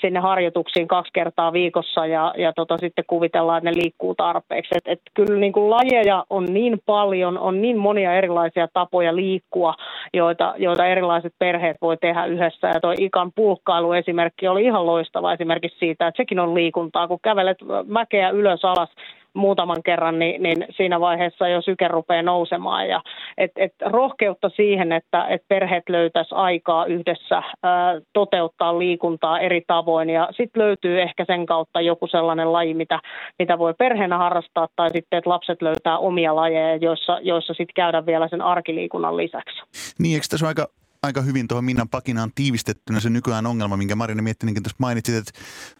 sinne 0.00 0.20
harjoituksiin 0.20 0.88
kaksi 0.88 1.12
kertaa 1.12 1.52
viikossa 1.52 2.06
ja, 2.06 2.34
ja 2.38 2.52
tota, 2.52 2.78
sitten 2.78 3.04
kuvitellaan, 3.06 3.58
että 3.58 3.70
ne 3.70 3.76
liikkuu 3.82 4.14
tarpeeksi. 4.14 4.74
Et, 4.76 4.82
et 4.86 5.00
kyllä 5.14 5.38
niin 5.40 5.52
kuin 5.52 5.70
lajeja 5.70 6.24
on 6.30 6.44
niin 6.44 6.78
paljon, 6.86 7.38
on 7.38 7.62
niin 7.62 7.78
monia 7.78 8.14
erilaisia 8.14 8.68
tapoja 8.72 9.16
liikkua, 9.16 9.74
joita, 10.14 10.54
joita 10.56 10.86
erilaiset 10.86 11.32
perheet 11.38 11.76
voi 11.82 11.96
tehdä 11.96 12.24
yhdessä. 12.24 12.68
Ja 12.68 12.80
tuo 12.80 12.94
ikan 12.98 13.32
pulkkailu 13.34 13.92
esimerkki 13.92 14.48
oli 14.48 14.64
ihan 14.64 14.81
loistava 14.86 15.32
esimerkiksi 15.32 15.78
siitä, 15.78 16.06
että 16.06 16.16
sekin 16.16 16.40
on 16.40 16.54
liikuntaa, 16.54 17.08
kun 17.08 17.18
kävelet 17.22 17.58
mäkeä 17.86 18.30
ylös 18.30 18.64
alas 18.64 18.90
muutaman 19.34 19.82
kerran, 19.82 20.18
niin, 20.18 20.42
niin 20.42 20.66
siinä 20.70 21.00
vaiheessa 21.00 21.48
jo 21.48 21.62
syke 21.62 21.88
rupeaa 21.88 22.22
nousemaan. 22.22 22.88
Ja, 22.88 23.00
et, 23.38 23.50
et 23.56 23.74
rohkeutta 23.86 24.48
siihen, 24.48 24.92
että 24.92 25.26
et 25.26 25.42
perheet 25.48 25.88
löytäisi 25.88 26.34
aikaa 26.34 26.86
yhdessä 26.86 27.42
ää, 27.62 28.00
toteuttaa 28.12 28.78
liikuntaa 28.78 29.40
eri 29.40 29.62
tavoin. 29.66 30.10
Ja 30.10 30.28
sitten 30.30 30.62
löytyy 30.62 31.02
ehkä 31.02 31.24
sen 31.24 31.46
kautta 31.46 31.80
joku 31.80 32.06
sellainen 32.06 32.52
laji, 32.52 32.74
mitä, 32.74 33.00
mitä 33.38 33.58
voi 33.58 33.74
perheenä 33.78 34.18
harrastaa, 34.18 34.68
tai 34.76 34.90
sitten, 34.90 35.18
että 35.18 35.30
lapset 35.30 35.62
löytää 35.62 35.98
omia 35.98 36.36
lajeja, 36.36 36.76
joissa, 36.76 37.18
joissa 37.22 37.54
sitten 37.54 37.74
käydään 37.74 38.06
vielä 38.06 38.28
sen 38.28 38.42
arkiliikunnan 38.42 39.16
lisäksi. 39.16 39.62
Niin, 39.98 40.14
eikö 40.14 40.26
tässä 40.30 40.46
ole 40.46 40.50
aika 40.50 40.81
aika 41.02 41.20
hyvin 41.20 41.48
tuohon 41.48 41.64
Minnan 41.64 41.88
pakinaan 41.88 42.30
tiivistettynä 42.34 43.00
se 43.00 43.10
nykyään 43.10 43.46
ongelma, 43.46 43.76
minkä 43.76 43.96
Marina 43.96 44.22
Miettinenkin 44.22 44.62
tuossa 44.62 44.76
mainitsit, 44.78 45.14
että 45.14 45.32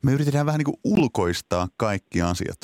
me 0.03 0.13
yritetään 0.13 0.47
vähän 0.47 0.59
niin 0.59 0.65
kuin 0.65 0.81
ulkoistaa 0.85 1.69
kaikki 1.77 2.23
asiat. 2.23 2.59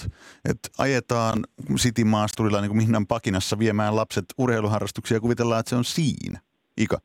Että 0.50 0.68
ajetaan 0.78 1.44
City-maasturilla 1.76 2.60
niin 2.60 2.70
kuin 2.70 2.76
Minnan 2.76 3.06
pakinassa 3.06 3.58
viemään 3.58 3.96
lapset 3.96 4.24
urheiluharrastuksia 4.38 5.16
ja 5.16 5.20
kuvitellaan, 5.20 5.60
että 5.60 5.70
se 5.70 5.76
on 5.76 5.84
siinä. 5.84 6.40
Ika? 6.76 6.98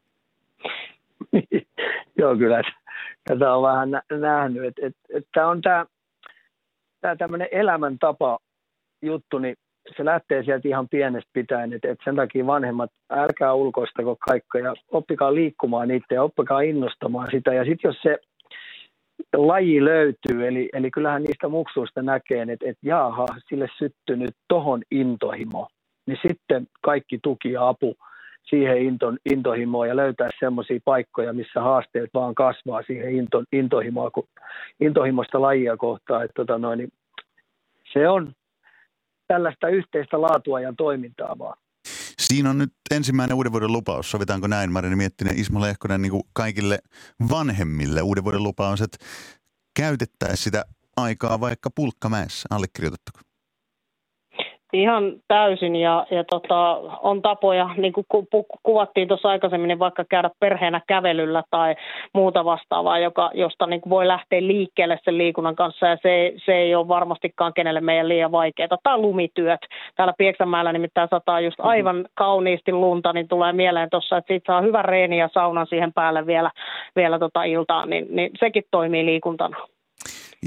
Joo, 2.19 2.37
kyllä 2.37 2.61
tätä 3.23 3.53
on 3.53 3.63
vähän 3.63 3.89
nähnyt. 4.19 4.63
Että 4.65 4.87
et, 4.87 4.95
et, 5.09 5.27
tämä 5.33 5.49
on 5.49 5.61
tämä 5.61 7.15
tämmöinen 7.17 7.47
elämäntapa 7.51 8.39
juttu, 9.01 9.39
niin 9.39 9.55
se 9.97 10.05
lähtee 10.05 10.43
sieltä 10.43 10.67
ihan 10.67 10.89
pienestä 10.89 11.29
pitäen, 11.33 11.73
että, 11.73 11.91
että 11.91 12.03
sen 12.03 12.15
takia 12.15 12.45
vanhemmat, 12.45 12.91
älkää 13.09 13.53
ulkoistako 13.53 14.15
kaikkea, 14.15 14.73
oppikaa 14.91 15.33
liikkumaan 15.33 15.87
niitä 15.87 16.13
ja 16.13 16.23
oppikaa 16.23 16.61
innostamaan 16.61 17.27
sitä. 17.31 17.53
Ja 17.53 17.65
sitten 17.65 17.89
jos 17.89 18.01
se 18.01 18.17
laji 19.33 19.85
löytyy, 19.85 20.47
eli, 20.47 20.69
eli 20.73 20.91
kyllähän 20.91 21.23
niistä 21.23 21.47
muksuista 21.47 22.01
näkee, 22.01 22.41
että, 22.41 22.69
että 22.69 22.87
jaaha, 22.87 23.25
sille 23.49 23.67
syttynyt 23.77 24.35
tohon 24.47 24.81
intohimo, 24.91 25.67
niin 26.05 26.17
sitten 26.27 26.67
kaikki 26.81 27.19
tuki 27.23 27.51
ja 27.51 27.67
apu 27.67 27.95
siihen 28.43 28.77
into, 28.77 29.13
intohimoon 29.31 29.87
ja 29.87 29.95
löytää 29.95 30.29
semmoisia 30.39 30.79
paikkoja, 30.85 31.33
missä 31.33 31.61
haasteet 31.61 32.09
vaan 32.13 32.35
kasvaa 32.35 32.81
siihen 32.81 33.15
into, 33.15 33.43
intohimoa, 33.51 34.11
intohimosta 34.79 35.41
lajia 35.41 35.77
kohtaan. 35.77 36.23
Että 36.25 36.33
tota 36.35 36.57
noin, 36.57 36.77
niin 36.77 36.89
se 37.93 38.09
on 38.09 38.33
tällaista 39.27 39.67
yhteistä 39.67 40.21
laatua 40.21 40.61
ja 40.61 40.73
toimintaa 40.77 41.37
vaan. 41.39 41.57
Siinä 42.19 42.49
on 42.49 42.57
nyt 42.57 42.73
ensimmäinen 42.91 43.35
uuden 43.37 43.51
vuoden 43.51 43.71
lupaus. 43.71 44.11
Sovitaanko 44.11 44.47
näin, 44.47 44.71
Marini 44.71 44.95
Miettinen, 44.95 45.39
Ismo 45.39 45.61
Lehkonen, 45.61 46.01
niin 46.01 46.11
kuin 46.11 46.23
kaikille 46.33 46.79
vanhemmille 47.29 48.01
uuden 48.01 48.23
vuoden 48.23 48.43
lupaus, 48.43 48.81
että 48.81 48.97
käytettäisiin 49.75 50.37
sitä 50.37 50.65
aikaa 50.97 51.39
vaikka 51.39 51.69
pulkkamäessä. 51.75 52.47
Allekirjoitatteko? 52.49 53.19
Ihan 54.73 55.13
täysin 55.27 55.75
ja, 55.75 56.05
ja 56.11 56.23
tota, 56.23 56.71
on 57.01 57.21
tapoja, 57.21 57.69
niin 57.77 57.93
kuin 57.93 58.05
ku, 58.09 58.27
ku, 58.31 58.45
kuvattiin 58.63 59.07
tuossa 59.07 59.29
aikaisemmin, 59.29 59.67
niin 59.67 59.79
vaikka 59.79 60.05
käydä 60.09 60.29
perheenä 60.39 60.81
kävelyllä 60.87 61.43
tai 61.49 61.75
muuta 62.13 62.45
vastaavaa, 62.45 62.99
joka, 62.99 63.31
josta 63.33 63.65
niin 63.67 63.81
voi 63.89 64.07
lähteä 64.07 64.41
liikkeelle 64.41 64.99
sen 65.03 65.17
liikunnan 65.17 65.55
kanssa 65.55 65.87
ja 65.87 65.97
se, 66.01 66.33
se 66.45 66.51
ei 66.51 66.75
ole 66.75 66.87
varmastikaan 66.87 67.53
kenelle 67.53 67.81
meidän 67.81 68.09
liian 68.09 68.31
vaikeaa. 68.31 68.77
Tai 68.83 68.97
lumityöt. 68.97 69.59
Täällä 69.95 70.13
Pieksämäellä 70.17 70.73
nimittäin 70.73 71.09
sataa 71.09 71.39
just 71.39 71.57
mm-hmm. 71.57 71.69
aivan 71.69 72.05
kauniisti 72.13 72.71
lunta, 72.71 73.13
niin 73.13 73.27
tulee 73.27 73.53
mieleen 73.53 73.89
tuossa, 73.89 74.17
että 74.17 74.27
siitä 74.27 74.53
saa 74.53 74.61
hyvän 74.61 74.85
reeni 74.85 75.19
ja 75.19 75.29
saunan 75.33 75.67
siihen 75.67 75.93
päälle 75.93 76.25
vielä, 76.25 76.51
vielä 76.95 77.19
tota 77.19 77.43
iltaan, 77.43 77.89
niin, 77.89 78.05
niin 78.09 78.31
sekin 78.39 78.63
toimii 78.71 79.05
liikuntana. 79.05 79.57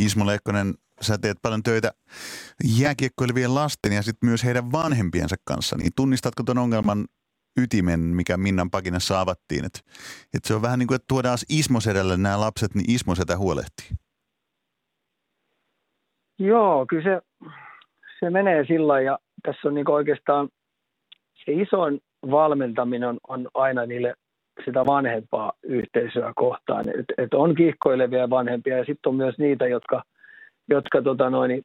Ismo 0.04 0.26
Leikkonen, 0.26 0.66
sä 1.00 1.18
teet 1.18 1.36
paljon 1.42 1.62
töitä 1.62 1.90
jääkiekkoilevien 2.80 3.54
lasten 3.54 3.92
ja 3.92 4.02
sitten 4.02 4.28
myös 4.28 4.44
heidän 4.44 4.72
vanhempiensa 4.72 5.36
kanssa, 5.44 5.76
niin 5.76 5.92
tunnistatko 5.96 6.42
tuon 6.42 6.58
ongelman 6.58 7.04
ytimen, 7.62 8.00
mikä 8.00 8.36
Minnan 8.36 8.70
pakinassa 8.70 9.20
avattiin, 9.20 9.64
että 9.64 9.80
et 10.34 10.44
se 10.44 10.54
on 10.54 10.62
vähän 10.62 10.78
niin 10.78 10.86
kuin, 10.86 10.96
että 10.96 11.06
tuodaan 11.08 11.38
Ismosedälle 11.48 12.16
nämä 12.16 12.40
lapset, 12.40 12.74
niin 12.74 12.90
Ismosetä 12.90 13.36
huolehtii. 13.36 13.86
Joo, 16.38 16.86
kyllä 16.86 17.02
se, 17.02 17.20
se 18.20 18.30
menee 18.30 18.64
sillä 18.66 19.00
ja 19.00 19.18
tässä 19.42 19.68
on 19.68 19.74
niin 19.74 19.90
oikeastaan 19.90 20.48
se 21.44 21.52
isoin 21.52 22.00
valmentaminen 22.30 23.08
on, 23.08 23.18
on 23.28 23.48
aina 23.54 23.86
niille 23.86 24.14
sitä 24.64 24.86
vanhempaa 24.86 25.52
yhteisöä 25.62 26.32
kohtaan. 26.36 26.88
Et, 26.88 27.06
et 27.18 27.34
on 27.34 27.54
kiihkoilevia 27.54 28.30
vanhempia 28.30 28.78
ja 28.78 28.84
sitten 28.84 29.10
on 29.10 29.16
myös 29.16 29.38
niitä, 29.38 29.66
jotka– 29.66 30.02
jotka 30.68 31.02
tota 31.02 31.30
noin, 31.30 31.62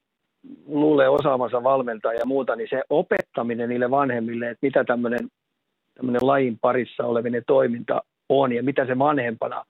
luulee 0.67 1.09
osaamansa 1.09 1.63
valmentaa 1.63 2.13
ja 2.13 2.25
muuta, 2.25 2.55
niin 2.55 2.67
se 2.69 2.83
opettaminen 2.89 3.69
niille 3.69 3.91
vanhemmille, 3.91 4.49
että 4.49 4.65
mitä 4.65 4.83
tämmöinen 4.83 5.29
lajin 6.21 6.57
parissa 6.61 7.05
olevinen 7.05 7.43
toiminta 7.47 8.01
on 8.29 8.51
ja 8.51 8.63
mitä 8.63 8.85
se 8.85 8.99
vanhempana 8.99 9.63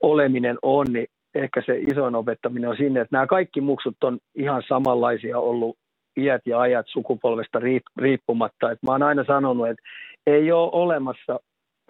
oleminen 0.00 0.58
on, 0.62 0.86
niin 0.92 1.06
ehkä 1.34 1.62
se 1.66 1.78
isoin 1.78 2.14
opettaminen 2.14 2.70
on 2.70 2.76
sinne, 2.76 3.00
että 3.00 3.16
nämä 3.16 3.26
kaikki 3.26 3.60
muksut 3.60 4.04
on 4.04 4.18
ihan 4.34 4.62
samanlaisia 4.68 5.38
ollut 5.38 5.76
iät 6.16 6.42
ja 6.46 6.60
ajat 6.60 6.86
sukupolvesta 6.88 7.60
riippumatta. 7.96 8.70
että 8.70 8.86
mä 8.86 8.92
oon 8.92 9.02
aina 9.02 9.24
sanonut, 9.24 9.68
että 9.68 9.82
ei 10.26 10.52
ole 10.52 10.70
olemassa 10.72 11.40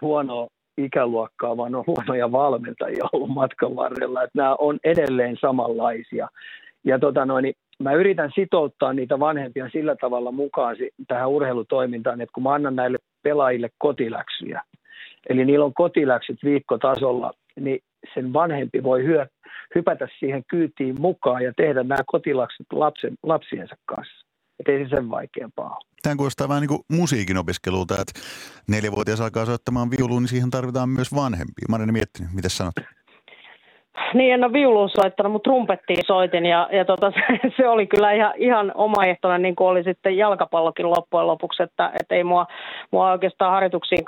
huonoa 0.00 0.47
ikäluokkaa, 0.78 1.56
vaan 1.56 1.75
on 1.75 1.85
huonoja 1.87 2.32
valmentajia 2.32 3.04
ollut 3.12 3.28
matkan 3.28 3.76
varrella. 3.76 4.23
Että 4.23 4.38
nämä 4.38 4.54
on 4.54 4.78
edelleen 4.85 5.37
samanlaisia. 5.40 6.28
Ja 6.85 6.99
tota 6.99 7.26
noin, 7.26 7.42
niin 7.42 7.54
mä 7.82 7.92
yritän 7.92 8.30
sitouttaa 8.35 8.92
niitä 8.92 9.20
vanhempia 9.20 9.68
sillä 9.73 9.97
tavalla 9.97 10.32
mukaan 10.32 10.76
tähän 11.08 11.28
urheilutoimintaan, 11.28 12.20
että 12.20 12.32
kun 12.32 12.42
mä 12.42 12.54
annan 12.54 12.76
näille 12.76 12.99
pelaajille 13.23 13.70
kotiläksyjä, 13.78 14.62
eli 15.28 15.44
niillä 15.44 15.64
on 15.64 15.75
kotiläksyt 15.75 16.38
viikkotasolla, 16.44 17.32
niin 17.61 17.80
sen 18.14 18.32
vanhempi 18.32 18.82
voi 18.82 19.04
hyö, 19.04 19.26
hypätä 19.75 20.08
siihen 20.18 20.42
kyytiin 20.50 21.00
mukaan 21.00 21.44
ja 21.44 21.52
tehdä 21.56 21.82
nämä 21.82 22.02
kotiläksyt 22.06 22.66
lapsen, 22.73 23.14
lapsiensa 23.23 23.75
kanssa. 23.87 24.26
Että 24.61 24.73
ei 24.73 24.85
se 24.85 24.88
sen 24.88 25.11
vaikeampaa 25.11 25.66
ole. 25.66 25.88
Tämä 26.02 26.16
kuulostaa 26.16 26.49
vähän 26.49 26.61
niin 26.61 26.68
kuin 26.68 26.82
musiikin 26.92 27.37
opiskelulta, 27.37 27.94
että 27.94 28.20
neljävuotias 28.68 29.20
alkaa 29.20 29.47
soittamaan 29.47 29.90
viuluun, 29.90 30.23
niin 30.23 30.28
siihen 30.28 30.50
tarvitaan 30.50 30.88
myös 30.88 31.14
vanhempia. 31.14 31.66
Marina 31.68 31.92
miettinyt, 31.92 32.30
mitä 32.35 32.49
sanot? 32.49 32.75
Niin, 34.14 34.34
en 34.34 34.44
ole 34.44 34.52
viuluun 34.52 34.90
soittanut, 34.90 35.32
mutta 35.32 35.50
trumpettiin 35.50 36.04
soitin 36.06 36.46
ja, 36.46 36.68
ja 36.72 36.84
tota, 36.84 37.10
se, 37.16 37.50
se, 37.56 37.68
oli 37.68 37.86
kyllä 37.86 38.12
ihan, 38.12 38.32
ihan 38.36 38.72
omaehtoinen, 38.74 39.42
niin 39.42 39.56
kuin 39.56 39.68
oli 39.68 39.82
sitten 39.84 40.16
jalkapallokin 40.16 40.90
loppujen 40.90 41.26
lopuksi, 41.26 41.62
että, 41.62 41.90
että 42.00 42.14
ei 42.14 42.24
mua, 42.24 42.46
mua 42.90 43.10
oikeastaan 43.10 43.52
harjoituksiin 43.52 44.04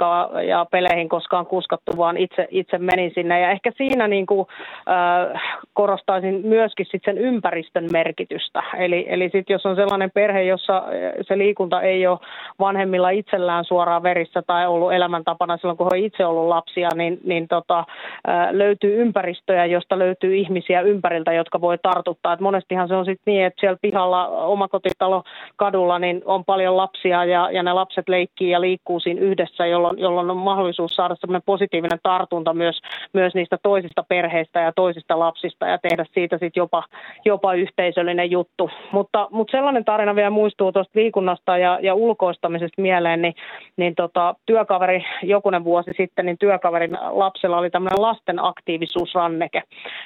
ja 0.49 0.67
peleihin 0.71 1.09
koskaan 1.09 1.47
kuskattu, 1.47 1.93
vaan 1.97 2.17
itse, 2.17 2.49
itse 2.51 2.79
menin 2.79 3.13
sinne. 3.15 3.41
Ja 3.41 3.51
ehkä 3.51 3.73
siinä 3.77 4.09
niin 4.09 4.27
kuin, 4.27 4.47
äh, 4.89 5.43
korostaisin 5.73 6.41
myöskin 6.45 6.87
sit 6.91 7.03
sen 7.05 7.19
ympäristön 7.19 7.89
merkitystä. 7.93 8.63
Eli, 8.79 9.07
eli 9.09 9.31
sit 9.33 9.51
jos 9.51 9.67
on 9.67 9.77
sellainen 9.77 10.11
perhe, 10.15 10.43
jossa 10.43 10.83
se 11.23 11.39
liikunta 11.39 11.81
ei 11.81 12.07
ole 12.07 12.19
vanhemmilla 12.59 13.11
itsellään 13.11 13.65
suoraan 13.65 14.03
verissä 14.03 14.43
tai 14.47 14.67
ollut 14.67 14.93
elämäntapana 14.93 15.57
silloin, 15.57 15.77
kun 15.77 15.89
he 15.93 15.99
itse 15.99 16.27
ollut 16.27 16.49
lapsia, 16.49 16.89
niin, 16.95 17.21
niin 17.25 17.49
tota, 17.49 17.79
äh, 17.79 18.49
löytyy 18.51 19.03
ympäristöjä, 19.03 19.67
josta 19.81 19.99
löytyy 19.99 20.37
ihmisiä 20.37 20.81
ympäriltä, 20.81 21.33
jotka 21.33 21.61
voi 21.61 21.79
tartuttaa. 21.83 22.33
Et 22.33 22.41
monestihan 22.41 22.89
se 22.89 22.95
on 22.95 23.05
sitten 23.05 23.33
niin, 23.33 23.45
että 23.45 23.61
siellä 23.61 23.79
pihalla 23.83 24.29
omakotitalo 24.29 25.23
kadulla 25.57 25.99
niin 25.99 26.23
on 26.25 26.45
paljon 26.45 26.77
lapsia 26.77 27.25
ja, 27.25 27.51
ja 27.51 27.63
ne 27.63 27.73
lapset 27.73 28.09
leikkii 28.09 28.51
ja 28.51 28.61
liikkuu 28.61 29.01
siinä 29.01 29.21
yhdessä, 29.21 29.67
jolloin, 29.67 29.99
jolloin 29.99 30.31
on 30.31 30.37
mahdollisuus 30.37 30.91
saada 30.91 31.17
semmoinen 31.21 31.43
positiivinen 31.47 31.99
tartunta 32.03 32.55
myös, 32.55 32.81
myös 33.13 33.35
niistä 33.35 33.59
toisista 33.63 34.05
perheistä 34.09 34.61
ja 34.61 34.73
toisista 34.73 35.19
lapsista 35.19 35.67
ja 35.67 35.79
tehdä 35.79 36.05
siitä 36.15 36.39
sitten 36.39 36.61
jopa, 36.61 36.83
jopa 37.25 37.55
yhteisöllinen 37.55 38.31
juttu. 38.31 38.71
Mutta, 38.93 39.29
mutta 39.31 39.53
sellainen 39.53 39.85
tarina 39.85 40.15
vielä 40.15 40.31
muistuu 40.31 40.73
tuosta 40.73 40.99
liikunnasta 40.99 41.59
ja, 41.59 41.79
ja 41.83 41.95
ulkoistamisesta 41.95 42.83
mieleen, 42.83 43.23
niin, 43.23 43.35
niin 43.77 43.95
tota, 43.95 44.35
työkaveri 44.47 45.05
jokunen 45.23 45.65
vuosi 45.65 45.91
sitten, 45.97 46.27
niin 46.27 46.39
työkaverin 46.39 46.99
lapsella 47.11 47.59
oli 47.59 47.71
tämmöinen 47.71 48.03
lasten 48.03 48.45
aktiivisuusranneke. 48.45 49.63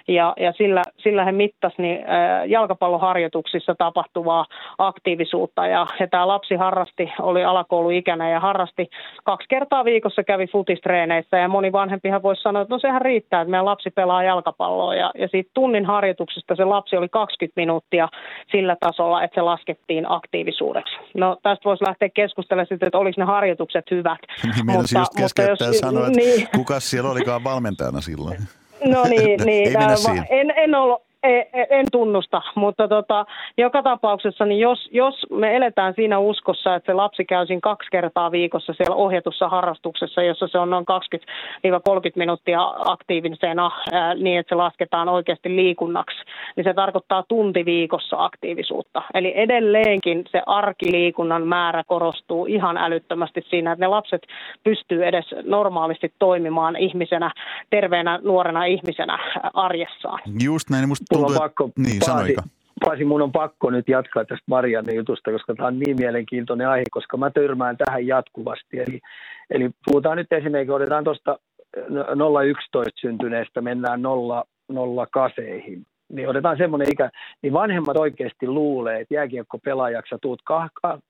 Ja, 0.09 0.35
ja 0.37 0.53
sillä, 0.53 0.83
sillä 0.99 1.25
he 1.25 1.33
mittasivat 1.33 1.79
niin, 1.79 1.99
jalkapalloharjoituksissa 2.47 3.75
tapahtuvaa 3.75 4.47
aktiivisuutta 4.79 5.67
ja, 5.67 5.87
ja 6.01 6.09
tämä 6.09 6.29
lapsi 6.29 6.55
harrasti, 6.55 7.13
oli 7.21 7.45
alakouluikäinen 7.45 8.33
ja 8.33 8.41
harrasti 8.41 8.91
kaksi 9.25 9.49
kertaa 9.49 9.85
viikossa 9.85 10.25
kävi 10.25 10.47
futistreeneissä 10.47 11.39
ja 11.39 11.49
moni 11.49 11.73
vanhempihan 11.73 12.23
voisi 12.23 12.43
sanoa, 12.43 12.63
että 12.63 12.75
no 12.75 12.79
sehän 12.79 13.03
riittää, 13.03 13.41
että 13.41 13.51
meidän 13.51 13.65
lapsi 13.65 13.91
pelaa 13.91 14.23
jalkapalloa 14.23 14.95
ja, 14.95 15.11
ja 15.19 15.29
siitä 15.29 15.51
tunnin 15.55 15.87
harjoituksesta 15.87 16.57
se 16.57 16.65
lapsi 16.65 16.97
oli 16.97 17.09
20 17.09 17.61
minuuttia 17.61 18.09
sillä 18.53 18.77
tasolla, 18.81 19.23
että 19.23 19.35
se 19.35 19.43
laskettiin 19.43 20.05
aktiivisuudeksi. 20.09 20.95
No 21.15 21.37
tästä 21.43 21.65
voisi 21.65 21.85
lähteä 21.85 22.09
keskustelemaan 22.09 22.67
sitten, 22.67 22.87
että 22.87 22.99
oliko 22.99 23.21
ne 23.21 23.25
harjoitukset 23.25 23.91
hyvät. 23.91 24.19
Niin, 24.43 24.67
mutta, 24.67 25.05
mutta 25.21 25.43
jos, 25.43 25.81
sanoa, 25.81 26.07
että 26.07 26.19
niin. 26.25 26.49
kuka 26.57 26.81
siellä 26.81 27.11
olikaan 27.11 27.45
valmentajana 27.45 28.01
silloin. 28.01 28.39
No 28.85 29.05
niin, 29.05 29.41
niin 29.47 29.77
en, 30.29 30.53
en, 30.57 30.75
ollut, 30.75 31.03
en 31.71 31.87
tunnusta, 31.93 32.43
mutta 32.55 32.89
tota, 32.89 33.27
joka 33.59 33.83
tapauksessa, 33.83 34.45
niin 34.45 34.61
jos, 34.61 34.89
jos 34.93 35.27
me 35.31 35.57
eletään 35.57 35.95
siinä 35.97 36.19
uskossa, 36.19 36.75
että 36.75 36.93
se 36.93 36.95
lapsi 36.95 37.25
käy 37.25 37.47
siinä 37.47 37.61
kaksi 37.63 37.89
kertaa 37.91 38.33
viikossa 38.33 38.73
siellä 38.73 38.97
ohjatussa 38.97 39.49
harrastuksessa, 39.49 40.23
jossa 40.23 40.49
se 40.49 40.59
on 40.59 40.71
noin 40.71 40.85
20-30 40.87 40.89
minuuttia 42.17 42.75
aktiivisena 42.85 43.71
niin, 44.21 44.39
että 44.39 44.49
se 44.49 44.55
lasketaan 44.55 45.09
oikeasti 45.09 45.57
liikunnaksi, 45.57 46.17
niin 46.57 46.65
se 46.65 46.75
tarkoittaa 46.75 47.25
tunti 47.29 47.65
viikossa 47.65 48.25
aktiivisuutta. 48.25 49.03
Eli 49.15 49.33
edelleenkin 49.37 50.25
se 50.31 50.43
arkiliikunnan 50.47 51.47
määrä 51.47 51.85
korostuu 51.87 52.47
ihan 52.47 52.77
älyttömästi 52.77 53.47
siinä, 53.51 53.73
että 53.73 53.85
ne 53.85 53.89
lapset 53.89 54.23
pystyy 54.65 55.05
edes 55.07 55.35
normaalisti 55.45 56.13
toimimaan 56.19 56.77
ihmisenä, 56.77 57.31
terveenä 57.71 58.19
nuorena 58.23 58.65
ihmisenä 58.65 59.19
arjessaan. 59.55 60.19
Just 60.45 60.71
näin, 60.71 60.89
musta 60.89 61.14
Tuntuu, 61.19 61.37
on 61.37 61.39
pakko, 61.39 61.71
niin, 61.79 62.01
Paasi, 62.07 62.37
Paasi, 62.85 63.05
mun 63.05 63.23
on 63.23 63.33
pakko 63.33 63.71
nyt 63.71 63.89
jatkaa 63.89 64.25
tästä 64.25 64.45
Marianne 64.47 64.95
jutusta, 64.95 65.33
koska 65.33 65.55
tämä 65.55 65.67
on 65.67 65.79
niin 65.79 65.97
mielenkiintoinen 65.97 66.69
aihe, 66.69 66.85
koska 66.91 67.17
mä 67.17 67.31
törmään 67.31 67.77
tähän 67.77 68.07
jatkuvasti. 68.07 68.79
Eli, 68.79 69.01
eli 69.51 69.71
puhutaan 69.87 70.17
nyt 70.17 70.33
esimerkiksi, 70.33 70.73
otetaan 70.73 71.05
tuosta 71.05 71.39
011 72.45 73.01
syntyneestä, 73.01 73.61
mennään 73.61 74.03
0, 74.03 74.45
08 75.11 75.45
niin 76.15 76.29
otetaan 76.29 76.57
semmoinen 76.57 76.89
ikä, 76.93 77.11
niin 77.43 77.53
vanhemmat 77.53 77.97
oikeasti 77.97 78.47
luulee, 78.47 79.01
että 79.01 79.15
jääkiekkopelaajaksi 79.15 80.11
sä 80.11 80.19
tuut 80.23 80.43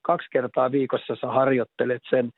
kaksi 0.02 0.28
kertaa 0.32 0.72
viikossa, 0.72 1.16
sä 1.20 1.26
harjoittelet 1.26 2.02
sen 2.10 2.30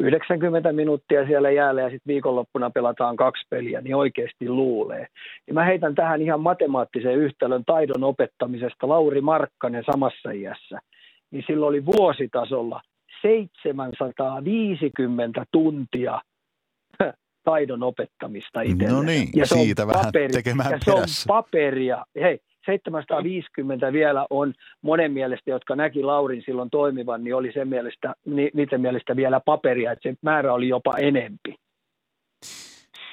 90 0.00 0.72
minuuttia 0.72 1.26
siellä 1.26 1.50
jäällä 1.50 1.80
ja 1.80 1.90
sitten 1.90 2.12
viikonloppuna 2.12 2.70
pelataan 2.70 3.16
kaksi 3.16 3.46
peliä, 3.50 3.80
niin 3.80 3.96
oikeasti 3.96 4.48
luulee. 4.48 5.06
Ja 5.46 5.54
mä 5.54 5.64
heitän 5.64 5.94
tähän 5.94 6.22
ihan 6.22 6.40
matemaattisen 6.40 7.14
yhtälön 7.14 7.62
taidon 7.66 8.04
opettamisesta 8.04 8.88
Lauri 8.88 9.20
Markkanen 9.20 9.84
samassa 9.92 10.30
iässä, 10.30 10.78
niin 11.30 11.44
sillä 11.46 11.66
oli 11.66 11.86
vuositasolla 11.86 12.80
750 13.22 15.44
tuntia 15.52 16.20
taidon 17.44 17.82
opettamista 17.82 18.60
itselleen. 18.60 18.92
No 18.92 19.02
niin, 19.02 19.28
ja 19.34 19.46
siitä 19.46 19.86
vähän 19.86 20.04
paperi, 20.04 20.32
tekemään 20.32 20.70
ja 20.70 20.78
se 20.84 20.92
on 20.92 21.04
paperia. 21.26 22.04
Hei, 22.20 22.38
750 22.66 23.92
vielä 23.92 24.26
on 24.30 24.54
monen 24.82 25.12
mielestä, 25.12 25.50
jotka 25.50 25.76
näki 25.76 26.02
Laurin 26.02 26.42
silloin 26.46 26.70
toimivan, 26.70 27.24
niin 27.24 27.34
oli 27.34 27.52
sen 27.52 27.68
mielestä, 27.68 28.14
niiden 28.54 28.80
mielestä 28.80 29.16
vielä 29.16 29.40
paperia, 29.40 29.92
että 29.92 30.08
se 30.08 30.16
määrä 30.22 30.52
oli 30.52 30.68
jopa 30.68 30.96
enempi. 30.98 31.54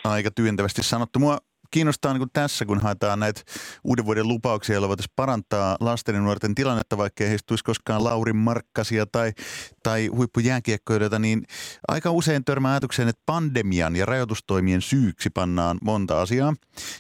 Aika 0.04 0.32
työntävästi 0.32 0.84
sanottu. 0.84 1.20
Mua 1.20 1.38
kiinnostaa 1.72 2.14
niin 2.14 2.30
tässä, 2.34 2.66
kun 2.66 2.82
haetaan 2.82 3.20
näitä 3.20 3.42
uuden 3.84 4.06
vuoden 4.06 4.28
lupauksia, 4.28 4.74
joilla 4.74 4.88
voitaisiin 4.88 5.14
parantaa 5.16 5.78
lasten 5.80 6.16
ja 6.16 6.22
nuorten 6.22 6.56
tilannetta, 6.56 6.98
vaikka 6.98 7.24
ei 7.24 7.30
heistä 7.30 7.56
koskaan 7.64 8.04
Laurin 8.04 8.36
Markkasia 8.36 9.06
tai, 9.06 9.32
tai 9.84 10.08
huippujääkiekkoilijoita, 10.08 11.20
niin 11.20 11.44
aika 11.88 12.12
usein 12.12 12.46
törmää 12.46 12.72
ajatukseen, 12.72 13.08
että 13.08 13.22
pandemian 13.26 13.96
ja 13.96 14.06
rajoitustoimien 14.06 14.82
syyksi 14.82 15.30
pannaan 15.30 15.78
monta 15.82 16.22
asiaa. 16.22 16.54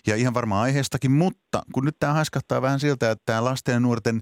Ja 0.08 0.15
ihan 0.15 0.34
varmaan 0.34 0.63
aiheestakin, 0.63 1.12
mutta 1.12 1.63
kun 1.73 1.86
nyt 1.86 1.95
tämä 1.99 2.13
haiskahtaa 2.13 2.62
vähän 2.62 2.80
siltä, 2.80 3.12
että 3.12 3.23
tämä 3.25 3.43
lasten 3.43 3.73
ja 3.73 3.80
nuorten 3.80 4.21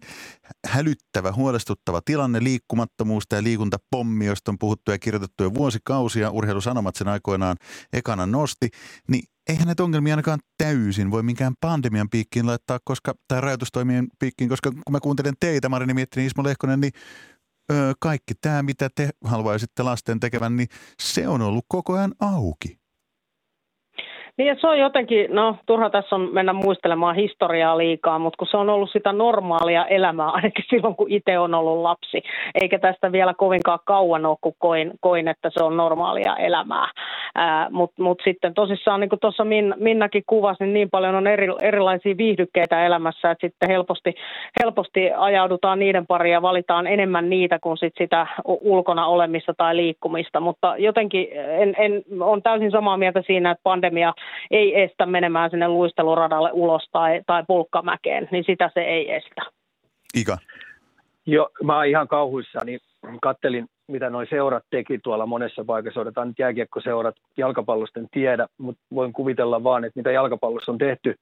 hälyttävä, 0.68 1.32
huolestuttava 1.32 2.02
tilanne, 2.06 2.44
liikkumattomuus 2.44 3.24
ja 3.32 3.44
liikuntapommi, 3.44 4.26
josta 4.26 4.52
on 4.52 4.60
puhuttu 4.60 4.92
ja 4.92 5.00
kirjoitettu 5.00 5.44
jo 5.44 5.54
vuosikausia, 5.54 6.32
urheilusanomat 6.32 6.96
sen 6.96 7.08
aikoinaan 7.08 7.58
ekana 7.94 8.26
nosti, 8.26 8.70
niin 9.08 9.24
eihän 9.48 9.66
näitä 9.66 9.84
ongelmia 9.84 10.14
ainakaan 10.14 10.40
täysin 10.58 11.12
voi 11.12 11.24
minkään 11.24 11.54
pandemian 11.62 12.10
piikkiin 12.10 12.46
laittaa, 12.46 12.80
koska, 12.84 13.14
tai 13.28 13.42
rajoitustoimien 13.42 14.08
piikkiin, 14.20 14.50
koska 14.50 14.72
kun 14.72 14.92
mä 14.92 15.00
kuuntelen 15.00 15.34
teitä, 15.40 15.70
Marini 15.70 15.94
Miettinen, 15.94 16.28
Ismo 16.28 16.44
Lehkonen, 16.44 16.82
niin 16.82 16.94
öö, 17.72 17.94
kaikki 18.00 18.34
tämä, 18.42 18.64
mitä 18.64 18.90
te 18.96 19.10
haluaisitte 19.24 19.84
lasten 19.84 20.20
tekevän, 20.20 20.56
niin 20.56 20.68
se 21.00 21.28
on 21.28 21.42
ollut 21.42 21.66
koko 21.68 21.94
ajan 21.94 22.14
auki. 22.20 22.85
Niin, 24.38 24.58
se 24.62 24.68
on 24.68 24.80
jotenkin, 24.80 25.28
no 25.36 25.56
turha 25.66 25.90
tässä 25.90 26.16
on 26.16 26.30
mennä 26.34 26.54
muistelemaan 26.54 27.16
historiaa 27.16 27.78
liikaa, 27.78 28.20
mutta 28.20 28.38
kun 28.38 28.48
se 28.52 28.58
on 28.58 28.70
ollut 28.70 28.92
sitä 28.92 29.14
normaalia 29.14 29.86
elämää 29.86 30.30
ainakin 30.30 30.66
silloin, 30.70 30.96
kun 30.96 31.12
itse 31.12 31.40
on 31.40 31.54
ollut 31.54 31.82
lapsi, 31.82 32.22
eikä 32.62 32.80
tästä 32.80 33.12
vielä 33.12 33.34
kovinkaan 33.34 33.80
kauan 33.86 34.26
ole, 34.26 34.38
kun 34.42 34.54
koin, 34.60 34.92
koin 35.00 35.28
että 35.28 35.50
se 35.54 35.64
on 35.64 35.78
normaalia 35.78 36.36
elämää. 36.36 36.88
Mutta 37.72 38.04
mut 38.04 38.22
sitten 38.24 38.54
tosissaan, 38.54 39.00
niin 39.00 39.10
kuin 39.10 39.20
tuossa 39.20 39.44
Min, 39.44 39.74
Minnakin 39.78 40.24
kuvasi, 40.28 40.64
niin 40.64 40.74
niin 40.74 40.90
paljon 40.90 41.16
on 41.16 41.28
eri, 41.28 41.48
erilaisia 41.62 42.18
viihdykkeitä 42.18 42.86
elämässä, 42.86 43.32
että 43.32 43.48
sitten 43.48 43.70
helposti, 43.70 44.14
helposti 44.64 45.12
ajaudutaan 45.18 45.80
niiden 45.80 46.08
pariin 46.08 46.34
ja 46.34 46.42
valitaan 46.42 46.88
enemmän 46.88 47.30
niitä 47.30 47.60
kuin 47.60 47.78
sit 47.78 47.94
sitä 47.98 48.28
ulkona 48.46 49.08
olemista 49.08 49.54
tai 49.58 49.76
liikkumista. 49.76 50.40
Mutta 50.40 50.78
jotenkin 50.78 51.28
en, 51.34 51.76
en, 51.78 52.04
on 52.20 52.44
täysin 52.44 52.72
samaa 52.72 52.98
mieltä 52.98 53.22
siinä, 53.28 53.52
että 53.52 53.64
pandemia 53.64 54.14
ei 54.52 54.82
estä 54.82 55.06
menemään 55.06 55.50
sinne 55.50 55.68
luisteluradalle 55.68 56.50
ulos 56.54 56.90
tai, 56.92 57.22
tai 57.26 57.44
pulkkamäkeen, 57.48 58.28
niin 58.32 58.44
sitä 58.44 58.72
se 58.74 58.82
ei 58.82 59.12
estä. 59.12 59.42
Ika? 60.16 60.38
Joo, 61.26 61.50
mä 61.64 61.76
oon 61.76 61.86
ihan 61.86 62.08
kauhuissani. 62.08 62.78
Kattelin, 63.22 63.68
mitä 63.88 64.10
noin 64.10 64.28
seurat 64.30 64.64
teki 64.70 65.00
tuolla 65.04 65.26
monessa 65.26 65.66
paikassa. 65.66 66.02
Otetaan 66.02 66.28
nyt 66.28 66.40
jääkiekkoseurat, 66.40 67.16
jalkapallosta 67.38 68.00
en 68.00 68.08
tiedä, 68.12 68.48
mutta 68.58 68.84
voin 68.94 69.14
kuvitella 69.14 69.64
vaan, 69.64 69.86
että 69.86 70.00
mitä 70.00 70.12
jalkapallossa 70.12 70.72
on 70.72 70.78
tehty 70.78 71.16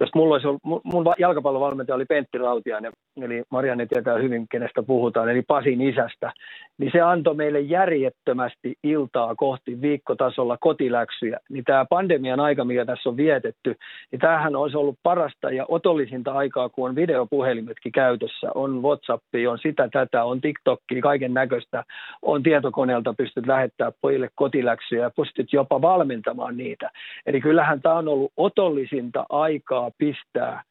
jos 0.00 0.10
mulla 0.14 0.34
olisi 0.34 0.46
ollut, 0.46 0.84
mun 0.84 1.14
jalkapallovalmentaja 1.18 1.96
oli 1.96 2.04
Pentti 2.04 2.38
Rautiainen, 2.38 2.92
eli 3.22 3.42
Marianne 3.50 3.86
tietää 3.86 4.18
hyvin, 4.18 4.46
kenestä 4.50 4.82
puhutaan, 4.82 5.28
eli 5.28 5.42
Pasin 5.42 5.80
isästä, 5.80 6.32
niin 6.78 6.90
se 6.92 7.00
antoi 7.00 7.34
meille 7.34 7.60
järjettömästi 7.60 8.74
iltaa 8.82 9.34
kohti 9.34 9.80
viikkotasolla 9.80 10.56
kotiläksyjä. 10.60 11.38
Niin 11.50 11.64
tämä 11.64 11.84
pandemian 11.90 12.40
aika, 12.40 12.64
mikä 12.64 12.84
tässä 12.84 13.08
on 13.08 13.16
vietetty, 13.16 13.74
niin 14.12 14.20
tämähän 14.20 14.56
olisi 14.56 14.76
ollut 14.76 14.98
parasta 15.02 15.50
ja 15.50 15.64
otollisinta 15.68 16.32
aikaa, 16.32 16.68
kun 16.68 16.88
on 16.88 16.96
videopuhelimetkin 16.96 17.92
käytössä. 17.92 18.50
On 18.54 18.82
Whatsappia, 18.82 19.50
on 19.50 19.58
sitä, 19.58 19.88
tätä, 19.92 20.24
on 20.24 20.40
TikTokia, 20.40 21.02
kaiken 21.02 21.34
näköistä. 21.34 21.84
On 22.22 22.42
tietokoneelta 22.42 23.14
pystyt 23.14 23.46
lähettämään 23.46 23.92
pojille 24.00 24.28
kotiläksyjä 24.34 25.02
ja 25.02 25.10
pystyt 25.16 25.52
jopa 25.52 25.82
valmentamaan 25.82 26.56
niitä. 26.56 26.90
Eli 27.26 27.40
kyllähän 27.40 27.82
tämä 27.82 27.94
on 27.94 28.08
ollut 28.08 28.32
otollisinta 28.36 29.26
aikaa 29.28 29.85
aikaa 29.86 29.90
pistää 29.98 30.62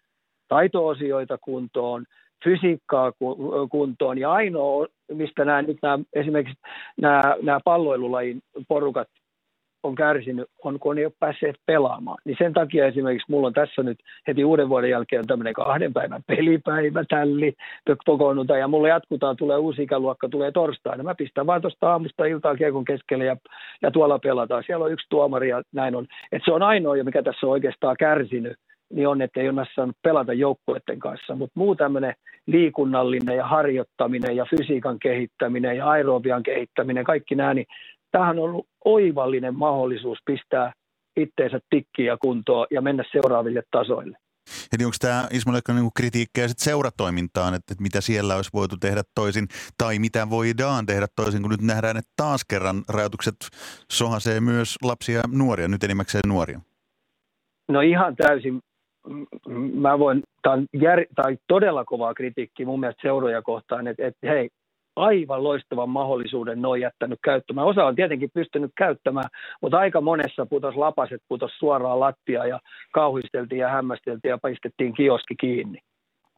taitoosioita 0.48 1.38
kuntoon, 1.38 2.06
fysiikkaa 2.44 3.12
kuntoon. 3.72 4.18
Ja 4.18 4.32
ainoa, 4.32 4.88
mistä 5.12 5.46
nämä, 5.46 5.62
nyt 5.62 5.78
nämä, 5.82 6.00
esimerkiksi 6.14 6.62
nämä, 7.02 7.22
nämä 7.42 7.60
palloilulajin 7.64 8.42
porukat 8.68 9.08
on 9.84 9.96
kärsinyt, 9.96 10.50
on 10.64 10.80
kun 10.80 10.98
ei 10.98 11.06
ole 11.06 11.14
päässeet 11.20 11.56
pelaamaan. 11.66 12.18
Niin 12.26 12.38
sen 12.40 12.54
takia 12.54 12.86
esimerkiksi 12.86 13.32
mulla 13.32 13.48
on 13.48 13.54
tässä 13.54 13.84
nyt 13.84 13.98
heti 14.28 14.44
uuden 14.44 14.70
vuoden 14.70 14.90
jälkeen 14.90 15.28
tämmöinen 15.28 15.54
kahden 15.54 15.94
päivän 15.94 16.24
pelipäivä 16.28 17.04
tälli, 17.10 17.54
kokoonnutaan 18.06 18.60
ja 18.60 18.68
mulla 18.68 18.88
jatkutaan, 18.88 19.38
tulee 19.38 19.58
uusi 19.58 19.84
ikäluokka, 19.84 20.30
tulee 20.30 20.52
torstaina. 20.52 21.04
Mä 21.04 21.16
pistän 21.16 21.48
vaan 21.48 21.62
tuosta 21.62 21.92
aamusta 21.92 22.26
iltaa 22.26 22.56
kiekon 22.56 22.86
keskelle 22.86 23.26
ja, 23.26 23.38
ja 23.82 23.92
tuolla 23.92 24.20
pelataan. 24.20 24.64
Siellä 24.66 24.86
on 24.86 24.92
yksi 24.92 25.06
tuomari 25.10 25.50
ja 25.50 25.62
näin 25.74 25.96
on. 25.96 26.08
Et 26.32 26.42
se 26.46 26.52
on 26.52 26.64
ainoa, 26.64 27.04
mikä 27.04 27.24
tässä 27.24 27.46
on 27.46 27.52
oikeastaan 27.52 27.96
kärsinyt 28.00 28.58
niin 28.94 29.08
on, 29.08 29.22
että 29.22 29.40
ei 29.40 29.50
ole 29.50 29.66
saanut 29.76 29.98
pelata 30.02 30.34
joukkueiden 30.34 31.00
kanssa. 31.00 31.36
Mutta 31.36 31.60
muu 31.60 31.76
tämmöinen 31.76 32.16
liikunnallinen 32.48 33.38
ja 33.38 33.48
harjoittaminen 33.48 34.36
ja 34.36 34.46
fysiikan 34.50 35.00
kehittäminen 35.00 35.78
ja 35.78 35.90
aerobian 35.90 36.44
kehittäminen, 36.44 37.04
kaikki 37.04 37.36
nämä, 37.36 37.54
niin 37.54 37.68
tämähän 38.12 38.40
on 38.40 38.44
ollut 38.46 38.68
oivallinen 38.86 39.56
mahdollisuus 39.56 40.20
pistää 40.26 40.74
itteensä 41.18 41.60
tikkiä 41.70 42.18
kuntoon 42.22 42.68
ja 42.72 42.82
mennä 42.82 43.04
seuraaville 43.12 43.64
tasoille. 43.72 44.18
Eli 44.74 44.86
onko 44.86 44.98
tämä 45.00 45.28
Ismo 45.32 45.54
niin 45.54 45.90
kritiikkiä 45.96 46.48
sit 46.48 46.60
seuratoimintaan, 46.60 47.54
että, 47.54 47.74
että 47.74 47.84
mitä 47.84 48.02
siellä 48.02 48.36
olisi 48.36 48.50
voitu 48.54 48.78
tehdä 48.78 49.02
toisin, 49.16 49.48
tai 49.78 50.00
mitä 50.00 50.30
voidaan 50.30 50.86
tehdä 50.86 51.08
toisin, 51.16 51.42
kun 51.42 51.52
nyt 51.52 51.62
nähdään, 51.62 51.98
että 51.98 52.12
taas 52.16 52.46
kerran 52.46 52.84
rajoitukset 52.90 53.36
sohasee 53.92 54.40
myös 54.40 54.76
lapsia 54.84 55.18
ja 55.18 55.24
nuoria, 55.32 55.68
nyt 55.68 55.84
enimmäkseen 55.84 56.22
nuoria? 56.28 56.60
No 57.70 57.82
ihan 57.82 58.16
täysin 58.16 58.62
mä 59.74 60.00
voin, 60.00 60.24
tämä 60.42 60.54
on, 60.54 60.66
jär, 60.74 61.06
on 61.18 61.38
todella 61.48 61.86
kovaa 61.86 62.14
kritiikkiä 62.14 62.66
mun 62.66 62.80
mielestä 62.80 63.02
seuroja 63.02 63.42
kohtaan, 63.42 63.88
että, 63.88 64.08
että 64.08 64.28
hei, 64.28 64.50
aivan 64.96 65.44
loistavan 65.44 65.90
mahdollisuuden 65.90 66.62
noin 66.62 66.82
jättänyt 66.82 67.20
käyttämään. 67.24 67.68
Osa 67.68 67.86
on 67.86 67.96
tietenkin 67.96 68.30
pystynyt 68.34 68.72
käyttämään, 68.78 69.30
mutta 69.62 69.78
aika 69.78 70.02
monessa 70.02 70.46
putos 70.46 70.76
lapaset, 70.76 71.22
putos 71.28 71.52
suoraan 71.60 72.00
lattia 72.00 72.46
ja 72.46 72.60
kauhisteltiin 72.94 73.60
ja 73.60 73.70
hämmästeltiin 73.70 74.30
ja 74.30 74.38
pistettiin 74.38 74.94
kioski 74.94 75.36
kiinni. 75.40 75.80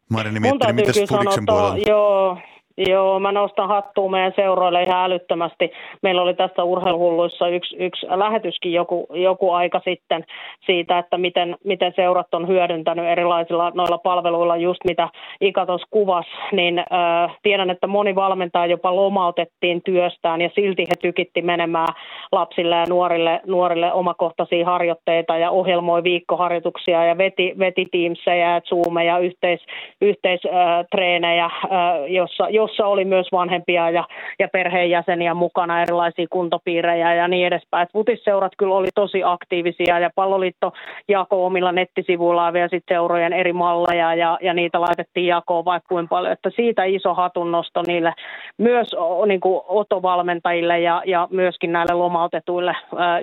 Marini 0.09 0.39
miettii, 0.39 0.73
miten 0.73 1.07
puolella? 1.45 1.77
Joo, 1.87 2.37
Joo, 2.77 3.19
mä 3.19 3.31
nostan 3.31 3.67
hattua 3.67 4.09
meidän 4.09 4.33
seuroille 4.35 4.83
ihan 4.83 5.03
älyttömästi. 5.03 5.71
Meillä 6.01 6.21
oli 6.21 6.33
tässä 6.33 6.63
urheiluhulluissa 6.63 7.47
yksi, 7.47 7.75
yksi 7.79 8.05
lähetyskin 8.09 8.73
joku, 8.73 9.07
joku 9.13 9.51
aika 9.51 9.81
sitten 9.85 10.25
siitä, 10.65 10.99
että 10.99 11.17
miten, 11.17 11.55
miten 11.63 11.93
seurat 11.95 12.33
on 12.33 12.47
hyödyntänyt 12.47 13.05
erilaisilla 13.05 13.71
noilla 13.75 13.97
palveluilla 13.97 14.57
just 14.57 14.79
mitä 14.85 15.09
Ika 15.41 15.65
tuossa 15.65 15.87
kuvasi, 15.91 16.29
niin 16.51 16.79
äh, 16.79 17.37
tiedän, 17.43 17.69
että 17.69 17.87
moni 17.87 18.15
valmentaja 18.15 18.65
jopa 18.65 18.95
lomautettiin 18.95 19.81
työstään 19.85 20.41
ja 20.41 20.49
silti 20.55 20.85
he 20.89 20.95
tykitti 21.01 21.41
menemään 21.41 21.93
lapsille 22.31 22.75
ja 22.75 22.85
nuorille, 22.89 23.41
nuorille 23.45 23.93
omakohtaisia 23.93 24.65
harjoitteita 24.65 25.37
ja 25.37 25.51
ohjelmoi 25.51 26.03
viikkoharjoituksia 26.03 27.05
ja 27.05 27.17
veti, 27.17 27.53
veti 27.59 27.85
Teamsejä 27.91 28.53
ja 28.53 28.61
Zoomeja, 28.61 29.19
yhteis, 29.19 29.61
yhteistreenejä, 30.01 31.45
äh, 31.45 31.51
jossa, 32.07 32.49
jossa 32.49 32.66
jossa 32.67 32.85
oli 32.85 33.05
myös 33.05 33.27
vanhempia 33.31 33.89
ja, 33.89 34.03
ja 34.39 34.47
perheenjäseniä 34.47 35.33
mukana, 35.33 35.81
erilaisia 35.81 36.27
kuntopiirejä 36.29 37.13
ja 37.13 37.27
niin 37.27 37.47
edespäin. 37.47 37.87
Futisseurat 37.93 38.51
kyllä 38.57 38.75
oli 38.75 38.87
tosi 38.95 39.21
aktiivisia 39.23 39.99
ja 39.99 40.09
palloliitto 40.15 40.73
jakoi 41.07 41.45
omilla 41.45 41.71
nettisivuillaan 41.71 42.53
vielä 42.53 42.67
sitten 42.67 42.95
seurojen 42.95 43.33
eri 43.33 43.53
malleja 43.53 44.15
ja, 44.15 44.37
ja 44.41 44.53
niitä 44.53 44.81
laitettiin 44.81 45.27
jakoon 45.27 45.65
vaikka 45.65 45.87
kuinka 45.87 46.09
paljon. 46.09 46.33
Että 46.33 46.49
siitä 46.55 46.83
iso 46.83 47.13
hatunnosto 47.13 47.83
niille 47.87 48.13
myös 48.57 48.87
niin 49.27 49.39
kuin 49.39 49.61
otovalmentajille 49.67 50.79
ja, 50.79 51.01
ja 51.05 51.27
myöskin 51.31 51.71
näille 51.71 51.93
lomautetuille, 51.93 52.75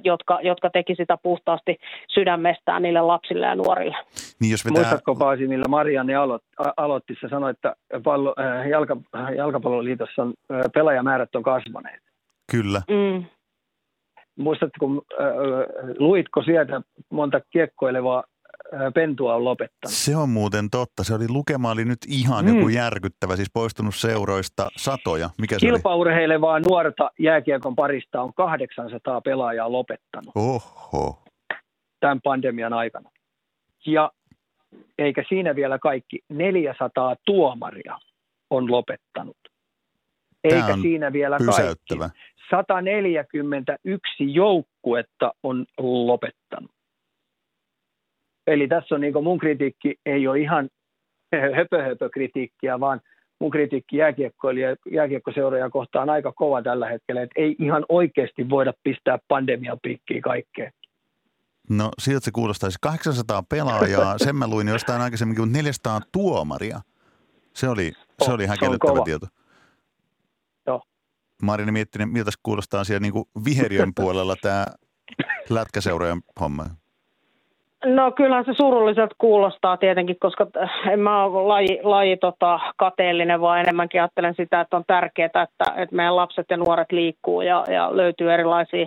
jotka, 0.05 0.39
jotka 0.43 0.71
teki 0.71 0.95
sitä 0.95 1.19
puhtaasti 1.23 1.77
sydämestään 2.09 2.83
niille 2.83 3.01
lapsille 3.01 3.47
ja 3.47 3.55
nuorille. 3.55 3.97
Niin 4.41 4.51
jos 4.51 4.65
vetää... 4.65 4.83
Muistatko 4.83 5.15
Paasi, 5.15 5.49
millä 5.49 5.69
Marianne 5.69 6.15
aloitti, 6.15 6.49
aloitti 6.77 7.15
se 7.21 7.29
sanoi, 7.29 7.51
että 7.51 7.77
pallo, 8.05 8.35
äh, 8.41 8.69
jalka, 8.69 8.97
jalkapalloliitossa 9.37 10.23
on, 10.23 10.35
pelaajamäärät 10.75 11.35
on 11.35 11.43
kasvaneet. 11.43 12.03
Kyllä. 12.51 12.83
Mm. 12.91 13.25
Muistatko, 14.39 14.87
kun 14.87 15.03
äh, 15.21 15.27
luitko 15.99 16.43
sieltä 16.43 16.81
monta 17.11 17.41
kiekkoilevaa 17.51 18.25
pentua 18.95 19.35
on 19.35 19.45
lopettanut. 19.45 19.95
Se 19.95 20.17
on 20.17 20.29
muuten 20.29 20.71
totta. 20.71 21.05
Se 21.05 21.15
oli 21.15 21.29
lukema 21.29 21.71
oli 21.71 21.85
nyt 21.85 21.99
ihan 22.09 22.45
mm. 22.45 22.57
joku 22.57 22.69
järkyttävä, 22.69 23.37
siis 23.37 23.51
poistunut 23.55 23.95
seuroista 23.95 24.69
satoja. 24.77 25.31
Mikä 25.39 25.59
se 25.59 25.67
Kilpaurheilevaa 25.67 26.61
nuorta 26.61 27.11
jääkiekon 27.19 27.77
parista 27.77 28.23
on 28.23 28.35
800 28.35 29.21
pelaajaa 29.21 29.73
lopettanut. 29.73 30.37
Oho. 30.37 31.23
Tämän 32.01 32.21
pandemian 32.21 32.73
aikana. 32.73 33.11
Ja 33.87 34.13
eikä 34.99 35.25
siinä 35.29 35.55
vielä 35.55 35.79
kaikki, 35.79 36.21
400 36.29 37.17
tuomaria 37.27 37.99
on 38.57 38.71
lopettanut. 38.71 39.37
Eikä 40.45 40.67
on 40.67 40.83
siinä 40.83 41.13
vielä 41.13 41.39
kaikki. 41.39 41.95
141 42.51 44.35
joukkuetta 44.35 45.33
on 45.43 45.67
lopettanut. 45.79 46.71
Eli 48.47 48.69
tässä 48.69 48.95
on 48.95 49.01
niin 49.01 49.23
mun 49.23 49.39
kritiikki 49.39 49.95
ei 50.07 50.29
ole 50.29 50.41
ihan 50.41 50.69
höpö, 51.57 51.83
höpö 51.83 52.09
kritiikkiä, 52.11 52.81
vaan 52.81 53.01
mun 53.41 53.51
kritiikki 53.51 53.97
jääkiekkoilija, 53.97 54.77
jääkiekkoseuroja 54.91 55.71
kohtaan 55.71 56.11
aika 56.11 56.33
kova 56.33 56.63
tällä 56.63 56.89
hetkellä, 56.89 57.23
että 57.23 57.41
ei 57.41 57.57
ihan 57.59 57.85
oikeasti 57.89 58.51
voida 58.51 58.73
pistää 58.83 59.19
pandemian 59.29 59.79
piikkiä 59.83 60.21
kaikkeen. 60.21 60.73
No 61.71 61.91
siltä 61.99 62.25
se 62.25 62.31
kuulostaisi. 62.31 62.79
800 62.81 63.43
pelaajaa, 63.43 64.19
sen 64.19 64.37
mä 64.37 64.49
luin 64.49 64.69
jostain 64.69 65.03
aikaisemmin, 65.03 65.41
mutta 65.41 65.57
400 65.57 66.01
tuomaria. 66.13 66.81
Se 67.55 67.69
oli, 67.69 67.93
se 68.25 68.33
oli 68.33 68.47
häkellyttävä 68.47 69.05
tieto. 69.05 69.27
Joo. 70.67 70.83
Marina 71.43 71.73
Miettinen, 71.73 72.09
miltä 72.09 72.31
kuulostaa 72.43 72.85
siellä 72.85 73.01
niin 73.01 73.13
kuin 73.13 73.25
viheriön 73.45 73.93
puolella 73.95 74.37
tämä 74.43 74.67
lätkäseurojen 75.49 76.23
homma? 76.41 76.67
No 77.87 78.13
kyllähän 78.13 78.45
se 78.45 78.53
surulliselta 78.55 79.15
kuulostaa 79.19 79.77
tietenkin, 79.77 80.17
koska 80.21 80.47
en 80.91 81.01
mä 81.01 81.25
ole 81.25 81.49
laji, 81.49 81.81
laji 81.83 82.17
tota, 82.17 82.61
kateellinen, 82.77 83.41
vaan 83.41 83.61
enemmänkin 83.61 84.01
ajattelen 84.01 84.35
sitä, 84.35 84.61
että 84.61 84.77
on 84.77 84.85
tärkeää, 84.87 85.27
että, 85.27 85.47
että 85.77 85.97
meidän 85.97 86.17
lapset 86.17 86.47
ja 86.51 86.57
nuoret 86.57 86.93
liikkuu 86.93 87.41
ja, 87.41 87.65
ja 87.69 87.97
löytyy 87.97 88.33
erilaisia 88.33 88.87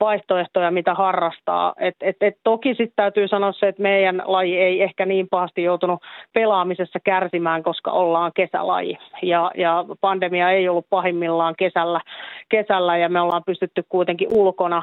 vaihtoehtoja, 0.00 0.70
mitä 0.70 0.94
harrastaa. 0.94 1.74
Et, 1.80 1.94
et, 2.00 2.16
et 2.20 2.34
toki 2.44 2.68
sitten 2.68 2.96
täytyy 2.96 3.28
sanoa 3.28 3.52
se, 3.52 3.68
että 3.68 3.82
meidän 3.82 4.22
laji 4.24 4.58
ei 4.58 4.82
ehkä 4.82 5.06
niin 5.06 5.26
pahasti 5.30 5.62
joutunut 5.62 6.02
pelaamisessa 6.32 6.98
kärsimään, 7.04 7.62
koska 7.62 7.90
ollaan 7.90 8.32
kesälaji. 8.34 8.98
Ja, 9.22 9.50
ja 9.56 9.84
pandemia 10.00 10.50
ei 10.50 10.68
ollut 10.68 10.86
pahimmillaan 10.90 11.54
kesällä, 11.58 12.00
kesällä 12.48 12.96
ja 12.96 13.08
me 13.08 13.20
ollaan 13.20 13.44
pystytty 13.46 13.84
kuitenkin 13.88 14.28
ulkona 14.32 14.82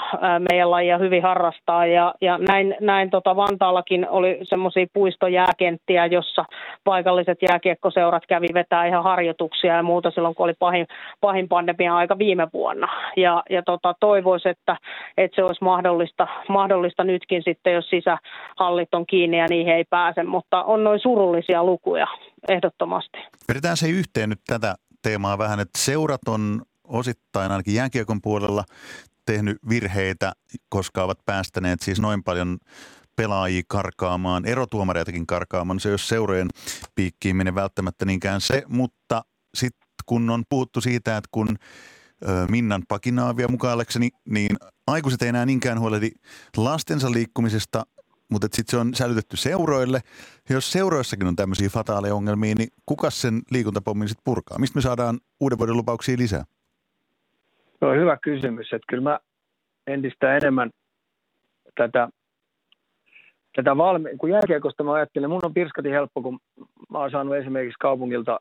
meidän 0.52 0.72
lajia 0.72 0.98
hyvin 0.98 1.24
harrastaa 1.24 1.86
ja, 1.86 2.14
ja 2.22 2.38
näin, 2.38 2.76
näin 2.82 3.10
tota 3.10 3.36
Vantaallakin 3.56 4.10
oli 4.10 4.40
semmoisia 4.44 4.86
puistojääkenttiä, 4.94 6.06
jossa 6.06 6.46
paikalliset 6.84 7.38
jääkiekkoseurat 7.50 8.24
kävi 8.26 8.48
vetää 8.54 8.86
ihan 8.86 9.04
harjoituksia 9.04 9.76
ja 9.76 9.84
muuta 9.84 10.12
silloin, 10.12 10.36
kun 10.36 10.44
oli 10.44 10.54
pahin, 10.60 10.88
pahin 11.22 11.48
pandemia 11.48 11.96
aika 11.96 12.18
viime 12.18 12.48
vuonna. 12.54 12.88
Ja, 13.18 13.44
ja 13.50 13.64
tota, 13.64 13.96
toivoisi, 14.00 14.50
että, 14.50 14.78
että 15.18 15.36
se 15.36 15.44
olisi 15.44 15.64
mahdollista, 15.64 16.28
mahdollista 16.50 17.04
nytkin 17.04 17.44
sitten, 17.44 17.74
jos 17.74 17.90
sisähallit 17.90 18.94
on 18.94 19.06
kiinni 19.06 19.38
ja 19.38 19.48
niihin 19.50 19.74
ei 19.74 19.84
pääse, 19.90 20.24
mutta 20.24 20.64
on 20.64 20.84
noin 20.84 21.00
surullisia 21.00 21.64
lukuja 21.64 22.08
ehdottomasti. 22.50 23.18
Vedetään 23.48 23.78
se 23.78 23.88
yhteen 23.88 24.30
nyt 24.30 24.42
tätä 24.48 24.76
teemaa 25.02 25.38
vähän, 25.38 25.60
että 25.60 25.80
seurat 25.80 26.22
on 26.28 26.62
osittain 26.84 27.52
ainakin 27.52 27.76
jääkiekon 27.76 28.22
puolella 28.22 28.64
tehnyt 29.26 29.58
virheitä, 29.70 30.32
koska 30.70 31.04
ovat 31.04 31.20
päästäneet 31.26 31.82
siis 31.82 32.02
noin 32.02 32.24
paljon 32.24 32.58
pelaajia 33.16 33.62
karkaamaan, 33.68 34.46
erotuomareitakin 34.46 35.28
karkaamaan. 35.28 35.80
Se 35.80 35.90
ei 35.90 35.94
ole 35.94 35.98
seurojen 35.98 36.48
piikkiin 36.96 37.36
mene 37.36 37.56
välttämättä 37.56 38.06
niinkään 38.06 38.42
se, 38.42 38.64
mutta 38.68 39.22
sitten 39.54 39.86
kun 40.06 40.30
on 40.30 40.44
puhuttu 40.50 40.82
siitä, 40.82 41.18
että 41.18 41.30
kun 41.32 41.58
Minnan 42.50 42.84
pakinaavia 42.88 43.48
mukaan 43.48 43.78
niin 44.30 44.58
aikuiset 44.88 45.22
ei 45.22 45.30
enää 45.30 45.46
niinkään 45.46 45.80
huolehdi 45.80 46.10
lastensa 46.58 47.12
liikkumisesta, 47.12 47.84
mutta 48.32 48.48
sitten 48.52 48.72
se 48.72 48.78
on 48.78 48.94
säilytetty 48.94 49.38
seuroille. 49.38 50.02
Jos 50.50 50.72
seuroissakin 50.72 51.28
on 51.28 51.36
tämmöisiä 51.36 51.70
fataaleja 51.70 52.16
ongelmia, 52.16 52.56
niin 52.56 52.70
kuka 52.86 53.10
sen 53.10 53.42
liikuntapommin 53.52 54.08
sitten 54.08 54.24
purkaa? 54.24 54.60
Mistä 54.60 54.78
me 54.78 54.82
saadaan 54.82 55.20
uuden 55.40 55.58
vuoden 55.58 55.78
lupauksia 55.78 56.18
lisää? 56.18 56.44
No 57.82 57.94
hyvä 57.94 58.18
kysymys, 58.18 58.74
että 58.74 58.86
kyllä 58.90 59.04
mä 59.04 59.20
entistä 59.88 60.38
enemmän 60.38 60.70
tätä 61.76 62.10
tätä 63.56 63.78
valmi- 63.78 64.18
kun 64.18 64.30
jääkiekosta 64.30 64.84
mä 64.84 64.94
ajattelen, 64.94 65.30
mun 65.30 65.46
on 65.46 65.54
pirskati 65.54 65.92
helppo, 65.92 66.22
kun 66.22 66.40
mä 66.92 67.00
oon 67.00 67.12
saanut 67.12 67.36
esimerkiksi 67.36 67.80
kaupungilta 67.80 68.40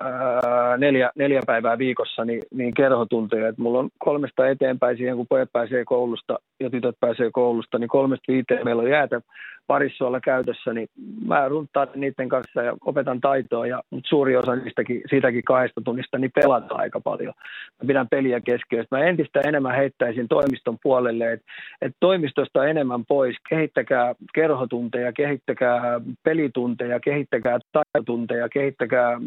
ää, 0.00 0.76
neljä, 0.76 1.10
neljä 1.16 1.40
päivää 1.46 1.78
viikossa 1.78 2.24
niin, 2.24 2.42
niin 2.54 2.74
kerhotunteja. 2.74 3.48
Et 3.48 3.58
mulla 3.58 3.78
on 3.78 3.88
kolmesta 3.98 4.48
eteenpäin 4.48 4.96
siihen, 4.96 5.16
kun 5.16 5.26
pojat 5.28 5.48
pääsee 5.52 5.84
koulusta 5.84 6.38
ja 6.60 6.70
tytöt 6.70 6.96
pääsee 7.00 7.30
koulusta, 7.32 7.78
niin 7.78 7.88
kolmesta 7.88 8.32
viiteen 8.32 8.64
meillä 8.64 8.82
on 8.82 8.90
jäätä 8.90 9.20
parissuolla 9.66 10.20
käytössä, 10.20 10.72
niin 10.72 10.88
mä 11.26 11.48
runtaan 11.48 11.88
niiden 11.94 12.28
kanssa 12.28 12.62
ja 12.62 12.76
opetan 12.84 13.20
taitoa, 13.20 13.66
ja, 13.66 13.82
mutta 13.90 14.08
suuri 14.08 14.36
osa 14.36 14.56
niistäkin, 14.56 15.02
siitäkin 15.10 15.44
kahdesta 15.44 15.80
tunnista 15.84 16.18
niin 16.18 16.30
pelataan 16.34 16.80
aika 16.80 17.00
paljon. 17.00 17.34
Mä 17.82 17.86
pidän 17.86 18.08
peliä 18.08 18.40
keskiössä. 18.40 18.96
Mä 18.96 19.04
entistä 19.04 19.40
enemmän 19.40 19.76
heittäisin 19.76 20.28
toimiston 20.28 20.78
puolelle, 20.82 21.32
että 21.32 21.46
et 21.82 21.92
toimistosta 22.00 22.66
enemmän 22.66 23.04
pois, 23.06 23.36
kehittäkää 23.48 24.14
kerhotunteja, 24.34 25.12
kehittäkää 25.12 26.00
pelitunteja, 26.22 27.00
kehittäkää 27.00 27.58
taitotunteja, 27.72 28.48
kehittäkää 28.48 29.20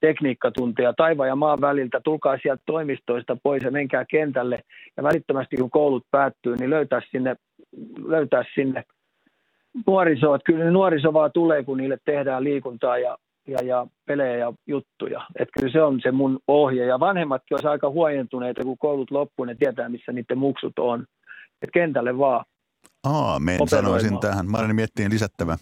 tekniikkatunteja 0.00 0.92
taivaan 0.92 1.28
ja 1.28 1.36
maan 1.36 1.60
väliltä, 1.60 2.00
tulkaa 2.04 2.38
sieltä 2.42 2.62
toimistoista 2.66 3.36
pois 3.42 3.62
ja 3.62 3.70
menkää 3.70 4.04
kentälle, 4.04 4.58
ja 4.96 5.02
välittömästi 5.02 5.56
kun 5.56 5.70
koulut 5.70 6.04
päättyy, 6.10 6.56
niin 6.56 6.70
löytää 6.70 7.00
sinne, 7.10 7.36
löytää 8.06 8.44
sinne 8.54 8.84
nuorisoa. 9.86 10.36
Että 10.36 10.52
kyllä 10.52 10.70
nuoriso 10.70 11.12
vaan 11.12 11.30
tulee, 11.34 11.64
kun 11.64 11.78
niille 11.78 11.98
tehdään 12.04 12.44
liikuntaa 12.44 12.98
ja, 12.98 13.18
ja, 13.48 13.58
ja 13.64 13.86
pelejä 14.06 14.36
ja 14.36 14.52
juttuja. 14.66 15.26
Että 15.38 15.60
kyllä 15.60 15.72
se 15.72 15.82
on 15.82 16.00
se 16.02 16.10
mun 16.10 16.38
ohje. 16.48 16.86
Ja 16.86 17.00
vanhemmatkin 17.00 17.54
olisi 17.54 17.68
aika 17.68 17.90
huojentuneita, 17.90 18.64
kun 18.64 18.78
koulut 18.78 19.10
loppuun, 19.10 19.48
ne 19.48 19.54
tietää, 19.54 19.88
missä 19.88 20.12
niiden 20.12 20.38
muksut 20.38 20.78
on. 20.78 21.00
Että 21.62 21.72
kentälle 21.72 22.18
vaan. 22.18 22.44
Aamen, 23.04 23.68
sanoisin 23.68 24.20
tähän. 24.20 24.50
Marini 24.50 24.74
miettiin 24.74 25.10
lisättävä. 25.10 25.56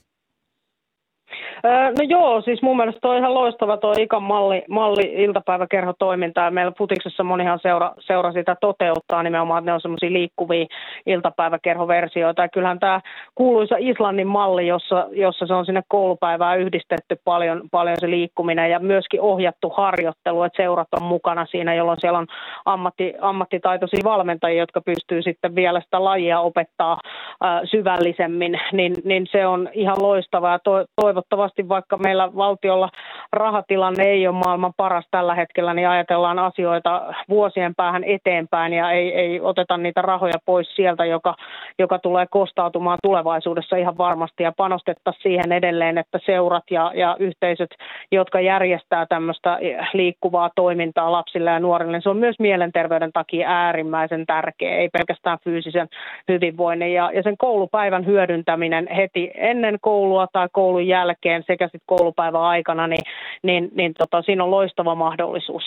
No 1.98 2.04
joo, 2.08 2.40
siis 2.40 2.62
mun 2.62 2.76
mielestä 2.76 3.08
on 3.08 3.16
ihan 3.16 3.34
loistava 3.34 3.76
tuo 3.76 3.94
ikan 3.98 4.22
malli, 4.22 4.62
malli 4.68 5.14
iltapäiväkerhotoiminta. 5.14 6.40
Ja 6.40 6.50
meillä 6.50 6.72
futiksessa 6.78 7.24
monihan 7.24 7.58
seura, 7.62 7.92
seura 7.98 8.32
sitä 8.32 8.56
toteuttaa 8.60 9.22
nimenomaan, 9.22 9.58
että 9.58 9.70
ne 9.70 9.74
on 9.74 9.80
semmoisia 9.80 10.12
liikkuvia 10.12 10.66
iltapäiväkerhoversioita. 11.06 12.42
Ja 12.42 12.48
kyllähän 12.48 12.78
tämä 12.78 13.00
kuuluisa 13.34 13.76
Islannin 13.78 14.26
malli, 14.26 14.66
jossa, 14.66 15.06
jossa 15.10 15.46
se 15.46 15.54
on 15.54 15.66
sinne 15.66 15.82
koulupäivään 15.88 16.60
yhdistetty 16.60 17.16
paljon, 17.24 17.62
paljon 17.70 17.96
se 18.00 18.10
liikkuminen 18.10 18.70
ja 18.70 18.78
myöskin 18.78 19.20
ohjattu 19.20 19.70
harjoittelu, 19.70 20.42
että 20.42 20.56
seurat 20.56 20.88
on 20.96 21.02
mukana 21.02 21.46
siinä, 21.46 21.74
jolloin 21.74 22.00
siellä 22.00 22.18
on 22.18 22.26
ammatti, 22.64 23.14
ammattitaitoisia 23.20 24.04
valmentajia, 24.04 24.62
jotka 24.62 24.80
pystyy 24.80 25.22
sitten 25.22 25.54
vielä 25.54 25.80
sitä 25.80 26.04
lajia 26.04 26.40
opettaa 26.40 26.92
äh, 26.92 27.60
syvällisemmin, 27.64 28.60
niin, 28.72 28.94
niin 29.04 29.26
se 29.32 29.46
on 29.46 29.68
ihan 29.72 29.96
loistavaa 30.00 30.52
ja 30.52 30.58
to, 30.58 30.84
toivottavasti 31.22 31.68
vaikka 31.68 31.96
meillä 31.96 32.36
valtiolla 32.36 32.90
rahatilanne 33.32 34.04
ei 34.04 34.26
ole 34.28 34.36
maailman 34.44 34.72
paras 34.76 35.04
tällä 35.10 35.34
hetkellä, 35.34 35.74
niin 35.74 35.88
ajatellaan 35.88 36.38
asioita 36.38 37.02
vuosien 37.28 37.74
päähän 37.74 38.04
eteenpäin 38.04 38.72
ja 38.72 38.90
ei, 38.90 39.14
ei 39.14 39.40
oteta 39.40 39.76
niitä 39.76 40.02
rahoja 40.02 40.38
pois 40.44 40.76
sieltä, 40.76 41.04
joka, 41.04 41.34
joka 41.78 41.98
tulee 41.98 42.26
kostautumaan 42.30 42.98
tulevaisuudessa 43.02 43.76
ihan 43.76 43.98
varmasti. 43.98 44.42
Ja 44.42 44.52
panostettaisiin 44.56 45.22
siihen 45.22 45.52
edelleen, 45.52 45.98
että 45.98 46.18
seurat 46.26 46.64
ja, 46.70 46.92
ja 46.94 47.16
yhteisöt, 47.18 47.70
jotka 48.12 48.40
järjestää 48.40 49.06
tämmöistä 49.06 49.58
liikkuvaa 49.92 50.50
toimintaa 50.54 51.12
lapsille 51.12 51.50
ja 51.50 51.60
nuorille, 51.60 51.92
niin 51.92 52.02
se 52.02 52.10
on 52.10 52.16
myös 52.16 52.36
mielenterveyden 52.38 53.12
takia 53.12 53.48
äärimmäisen 53.48 54.26
tärkeä, 54.26 54.76
ei 54.76 54.88
pelkästään 54.88 55.38
fyysisen 55.44 55.88
hyvinvoinnin. 56.28 56.94
Ja, 56.94 57.10
ja 57.14 57.22
sen 57.22 57.36
koulupäivän 57.38 58.06
hyödyntäminen 58.06 58.88
heti 58.96 59.30
ennen 59.34 59.78
koulua 59.80 60.26
tai 60.32 60.48
koulun 60.52 60.86
jälkeen 60.86 61.07
sekä 61.46 61.66
sitten 61.66 61.80
koulupäivän 61.86 62.42
aikana, 62.42 62.86
niin, 62.86 63.04
niin, 63.42 63.70
niin 63.74 63.94
tota, 63.98 64.22
siinä 64.22 64.44
on 64.44 64.50
loistava 64.50 64.94
mahdollisuus. 64.94 65.62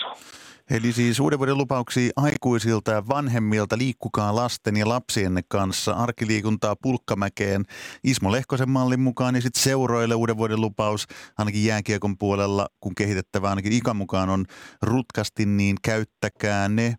Eli 0.71 0.91
siis 0.91 1.19
uuden 1.19 1.39
vuoden 1.39 1.57
lupauksia 1.57 2.11
aikuisilta 2.15 2.91
ja 2.91 3.07
vanhemmilta 3.07 3.77
liikkukaa 3.77 4.35
lasten 4.35 4.77
ja 4.77 4.89
lapsienne 4.89 5.41
kanssa. 5.47 5.91
Arkiliikuntaa 5.91 6.75
pulkkamäkeen. 6.81 7.63
Ismo 8.03 8.31
Lehkosen 8.31 8.69
mallin 8.69 8.99
mukaan 8.99 9.35
ja 9.35 9.41
sitten 9.41 9.63
seuroille 9.63 10.15
uuden 10.15 10.37
vuoden 10.37 10.61
lupaus. 10.61 11.07
Ainakin 11.37 11.65
jääkiekon 11.65 12.17
puolella, 12.17 12.67
kun 12.79 12.95
kehitettävä 12.95 13.49
ainakin 13.49 13.73
ikan 13.73 13.95
mukaan 13.95 14.29
on 14.29 14.45
rutkasti, 14.81 15.45
niin 15.45 15.77
käyttäkää 15.83 16.69
ne 16.69 16.95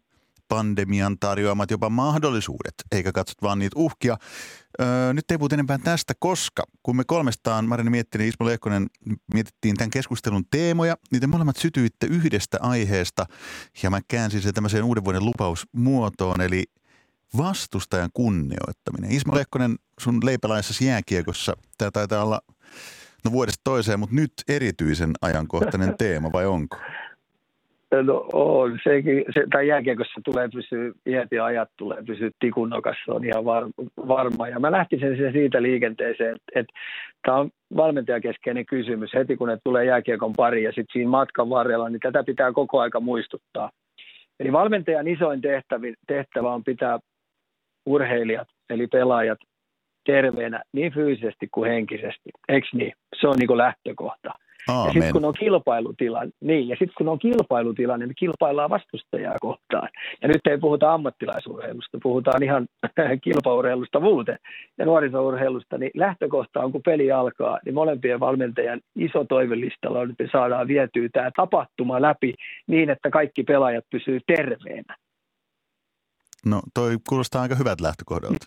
pandemian 0.53 1.19
tarjoamat 1.19 1.71
jopa 1.71 1.91
mahdollisuudet, 1.91 2.75
eikä 2.93 3.13
katsot 3.13 3.43
vaan 3.43 3.59
niitä 3.59 3.79
uhkia. 3.79 4.17
Öö, 4.81 5.13
nyt 5.13 5.31
ei 5.31 5.39
puhuta 5.39 5.55
enempää 5.55 5.79
tästä, 5.79 6.15
koska 6.19 6.63
kun 6.83 6.97
me 6.97 7.05
kolmestaan, 7.07 7.69
Marini 7.69 7.91
Miettinen 7.91 8.25
ja 8.25 8.29
Ismo 8.29 8.47
Lehkonen, 8.47 8.87
mietittiin 9.35 9.77
tämän 9.77 9.91
keskustelun 9.91 10.45
teemoja, 10.51 10.97
niin 11.13 11.21
te 11.21 11.27
molemmat 11.27 11.57
sytyitte 11.57 12.07
yhdestä 12.07 12.59
aiheesta, 12.61 13.27
ja 13.83 13.91
mä 13.91 14.01
käänsin 14.09 14.43
sen 14.43 14.55
tämmöiseen 14.55 14.85
uuden 14.85 15.05
vuoden 15.05 15.25
lupausmuotoon, 15.25 16.41
eli 16.41 16.65
vastustajan 17.37 18.11
kunnioittaminen. 18.13 19.11
Ismo 19.13 19.35
Lehkonen, 19.35 19.77
sun 20.01 20.21
leipälaisessa 20.25 20.85
jääkiekossa, 20.85 21.57
tämä 21.79 21.91
taitaa 21.91 22.25
olla 22.25 22.41
no 23.25 23.33
vuodesta 23.33 23.61
toiseen, 23.65 24.01
mutta 24.01 24.15
nyt 24.15 24.33
erityisen 24.49 25.11
ajankohtainen 25.23 25.95
teema, 25.99 26.33
vai 26.33 26.47
onko? 26.47 26.77
No 27.93 28.29
on, 28.33 28.79
sekin, 28.85 29.25
se, 29.35 29.45
tai 29.53 29.69
jääkiekossa 29.69 30.21
tulee 30.25 30.49
pysyä, 30.49 30.93
iät 31.07 31.29
ja 31.33 31.45
ajat 31.45 31.69
tulee 31.77 32.03
pysyä 32.07 32.31
tikunnokassa, 32.41 33.13
on 33.13 33.25
ihan 33.25 33.45
var, 33.45 33.65
varma. 34.09 34.49
Ja 34.49 34.61
mä 34.61 34.73
lähtisin 34.73 35.17
se 35.17 35.33
siitä 35.33 35.63
liikenteeseen, 35.63 36.37
että, 36.37 36.61
että 36.61 36.73
tämä 37.23 37.37
on 37.37 37.51
valmentajakeskeinen 37.77 38.67
kysymys. 38.67 39.15
Heti 39.15 39.37
kun 39.37 39.49
ne 39.49 39.59
tulee 39.65 39.85
jääkiekon 39.85 40.33
pari 40.37 40.63
ja 40.63 40.71
sitten 40.71 40.93
siinä 40.93 41.11
matkan 41.11 41.51
varrella, 41.51 41.89
niin 41.89 42.01
tätä 42.01 42.25
pitää 42.25 42.53
koko 42.53 42.81
aika 42.81 43.01
muistuttaa. 43.01 43.71
Eli 44.41 44.53
valmentajan 44.53 45.09
isoin 45.09 45.41
tehtävä, 45.41 45.87
tehtävä 46.07 46.53
on 46.53 46.65
pitää 46.65 46.99
urheilijat, 47.87 48.49
eli 48.71 48.87
pelaajat, 48.87 49.39
terveenä 50.05 50.63
niin 50.73 50.93
fyysisesti 50.93 51.49
kuin 51.51 51.71
henkisesti. 51.71 52.31
Eikö 52.49 52.67
niin? 52.73 52.93
Se 53.21 53.29
on 53.29 53.37
niin 53.39 53.59
lähtökohta. 53.59 54.35
Aamen. 54.69 54.87
Ja 54.87 54.93
sitten 54.93 55.13
kun 55.13 55.25
on 55.25 55.35
kilpailutilanne, 55.35 56.33
niin, 56.41 56.69
ja 56.69 56.77
sitten 56.77 56.95
kun 56.99 57.09
on 57.09 57.19
kilpailutilanne, 57.19 58.07
niin 58.07 58.15
kilpaillaan 58.15 58.71
vastustajaa 58.71 59.37
kohtaan. 59.41 59.89
Ja 60.23 60.29
nyt 60.29 60.47
ei 60.51 60.59
puhuta 60.59 60.93
ammattilaisurheilusta, 60.93 61.99
puhutaan 62.03 62.43
ihan 62.43 62.67
kilpaurheilusta 63.25 64.01
muuten 64.01 64.39
ja 64.79 64.85
nuorisourheilusta, 64.85 65.79
niin 65.79 65.91
lähtökohta 65.95 66.61
on, 66.61 66.73
kun 66.73 66.83
peli 66.83 67.13
alkaa, 67.13 67.59
niin 67.65 67.75
molempien 67.75 68.21
valmentajan 68.21 68.81
iso 68.97 69.25
toivelistalla 69.25 69.99
on, 69.99 70.11
että 70.11 70.25
saadaan 70.33 70.69
vietyä 70.69 71.09
tämä 71.13 71.31
tapahtuma 71.37 72.03
läpi 72.03 72.35
niin, 72.67 72.91
että 72.91 73.11
kaikki 73.11 73.43
pelaajat 73.43 73.85
pysyy 73.91 74.21
terveenä. 74.27 74.97
No 76.47 76.63
toi 76.75 76.97
kuulostaa 77.09 77.43
aika 77.43 77.55
hyvät 77.55 77.81
lähtökohdalta. 77.81 78.47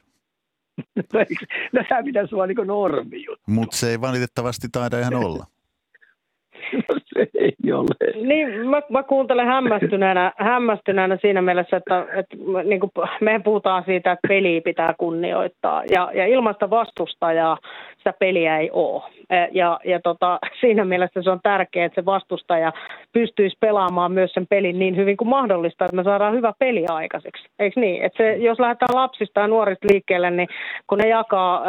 no 1.73 1.83
tämä 1.89 2.03
pitäisi 2.03 2.35
olla 2.35 2.47
niin 2.47 2.57
normi 2.67 3.25
Mutta 3.47 3.77
se 3.77 3.89
ei 3.89 4.01
valitettavasti 4.01 4.67
taida 4.71 4.99
ihan 4.99 5.15
olla. 5.15 5.45
Se 7.13 7.27
ei 7.39 7.71
ole. 7.71 8.27
Niin, 8.27 8.67
mä, 8.69 8.81
mä 8.89 9.03
kuuntelen 9.03 9.47
hämmästyneenä, 9.47 10.33
hämmästyneenä 10.37 11.17
siinä 11.21 11.41
mielessä, 11.41 11.77
että, 11.77 12.05
että 12.15 12.37
niin 12.63 12.79
kuin 12.79 12.91
me 13.21 13.41
puhutaan 13.43 13.83
siitä, 13.85 14.11
että 14.11 14.27
peliä 14.27 14.61
pitää 14.61 14.93
kunnioittaa. 14.97 15.83
Ja, 15.89 16.11
ja 16.13 16.25
ilmaista 16.25 16.69
vastustajaa 16.69 17.57
sitä 17.97 18.13
peliä 18.19 18.57
ei 18.57 18.71
ole. 18.71 19.03
Ja, 19.51 19.79
ja 19.85 19.99
tota, 19.99 20.39
siinä 20.61 20.85
mielessä 20.85 21.21
se 21.21 21.29
on 21.29 21.39
tärkeää, 21.43 21.85
että 21.85 22.01
se 22.01 22.05
vastustaja 22.05 22.73
pystyisi 23.13 23.57
pelaamaan 23.59 24.11
myös 24.11 24.31
sen 24.33 24.47
pelin 24.47 24.79
niin 24.79 24.95
hyvin 24.95 25.17
kuin 25.17 25.27
mahdollista, 25.27 25.85
että 25.85 25.95
me 25.95 26.03
saadaan 26.03 26.33
hyvä 26.33 26.53
peli 26.59 26.85
aikaiseksi. 26.87 27.43
Eikö 27.59 27.79
niin? 27.79 28.03
Että 28.03 28.23
se, 28.23 28.35
jos 28.35 28.59
lähdetään 28.59 28.95
lapsista 29.01 29.39
ja 29.39 29.47
nuorista 29.47 29.87
liikkeelle, 29.91 30.31
niin 30.31 30.47
kun 30.87 30.97
ne 30.97 31.09
jakaa 31.09 31.63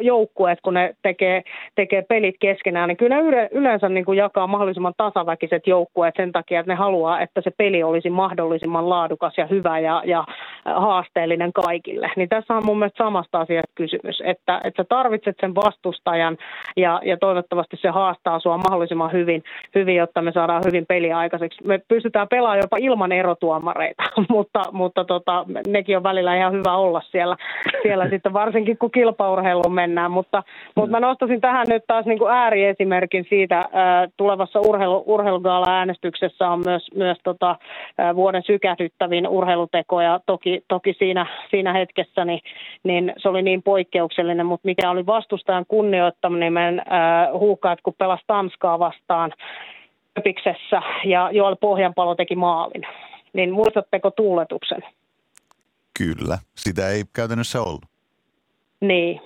joukkueet, 0.00 0.58
kun 0.62 0.74
ne 0.74 0.94
tekee, 1.02 1.42
tekee 1.74 2.02
pelit 2.02 2.36
keskenään, 2.40 2.88
niin 2.88 2.96
kyllä 2.96 3.16
ne 3.22 3.48
yleensä 3.52 3.88
niin 3.88 4.04
kuin 4.04 4.18
jakaa 4.18 4.46
mahdollisimman 4.46 4.94
tasaväkiset 4.96 5.66
joukkueet 5.66 6.14
sen 6.16 6.32
takia, 6.32 6.60
että 6.60 6.72
ne 6.72 6.76
haluaa, 6.76 7.20
että 7.20 7.40
se 7.40 7.50
peli 7.50 7.82
olisi 7.82 8.10
mahdollisimman 8.10 8.88
laadukas 8.88 9.38
ja 9.38 9.46
hyvä 9.46 9.78
ja, 9.78 10.02
ja 10.04 10.24
haasteellinen 10.64 11.52
kaikille. 11.52 12.10
Niin 12.16 12.28
tässä 12.28 12.54
on 12.54 12.66
mun 12.66 12.78
mielestä 12.78 13.04
samasta 13.04 13.40
asiasta 13.40 13.72
kysymys, 13.74 14.22
että, 14.24 14.60
että 14.64 14.82
sä 14.82 14.86
tarvitset 14.88 15.36
sen 15.40 15.54
vastustajan 15.54 16.36
ja, 16.76 16.89
ja 17.04 17.16
toivottavasti 17.16 17.76
se 17.76 17.88
haastaa 17.88 18.40
sua 18.40 18.58
mahdollisimman 18.58 19.12
hyvin, 19.12 19.42
hyvin, 19.74 19.96
jotta 19.96 20.22
me 20.22 20.32
saadaan 20.32 20.62
hyvin 20.66 20.86
peliä 20.86 21.18
aikaiseksi. 21.18 21.66
Me 21.66 21.80
pystytään 21.88 22.28
pelaamaan 22.28 22.58
jopa 22.58 22.76
ilman 22.80 23.12
erotuomareita, 23.12 24.02
mutta, 24.28 24.62
mutta 24.72 25.04
tota, 25.04 25.44
nekin 25.66 25.96
on 25.96 26.02
välillä 26.02 26.36
ihan 26.36 26.52
hyvä 26.52 26.76
olla 26.76 27.02
siellä, 27.10 27.36
siellä 27.82 28.08
sitten 28.12 28.32
varsinkin 28.32 28.78
kun 28.78 28.90
kilpaurheiluun 28.90 29.74
mennään, 29.74 30.10
mutta, 30.10 30.42
mutta 30.76 30.90
mä 30.90 31.00
nostasin 31.00 31.40
tähän 31.40 31.66
nyt 31.68 31.84
taas 31.86 32.06
niin 32.06 32.18
kuin 32.18 32.32
ääriesimerkin 32.32 33.26
siitä 33.28 33.62
ää, 33.72 34.08
tulevassa 34.16 34.60
urheilu, 34.60 35.04
urheilugaala-äänestyksessä 35.06 36.48
on 36.48 36.62
myös, 36.64 36.86
myös 36.94 37.18
tota, 37.24 37.56
ää, 37.98 38.16
vuoden 38.16 38.42
sykähdyttävin 38.42 39.28
urheiluteko. 39.28 40.00
Ja 40.00 40.20
toki, 40.26 40.62
toki 40.68 40.94
siinä, 40.98 41.26
siinä 41.50 41.72
hetkessä 41.72 42.24
niin, 42.24 42.40
niin 42.82 43.12
se 43.16 43.28
oli 43.28 43.42
niin 43.42 43.62
poikkeuksellinen, 43.62 44.46
mutta 44.46 44.66
mikä 44.66 44.90
oli 44.90 45.06
vastustajan 45.06 45.64
kunnioittaminen, 45.68 46.79
meidän 46.88 47.38
huukaat 47.38 47.80
kun 47.82 47.94
pelasi 47.98 48.24
Tanskaa 48.26 48.78
vastaan 48.78 49.32
Köpiksessä 50.14 50.82
ja 51.04 51.30
Joel 51.32 51.56
Pohjanpalo 51.56 52.14
teki 52.14 52.36
maalin. 52.36 52.86
Niin 53.32 53.52
muistatteko 53.52 54.10
tuuletuksen? 54.10 54.82
Kyllä, 55.98 56.38
sitä 56.54 56.88
ei 56.88 57.02
käytännössä 57.12 57.62
ollut. 57.62 57.82
Niin, 58.80 59.20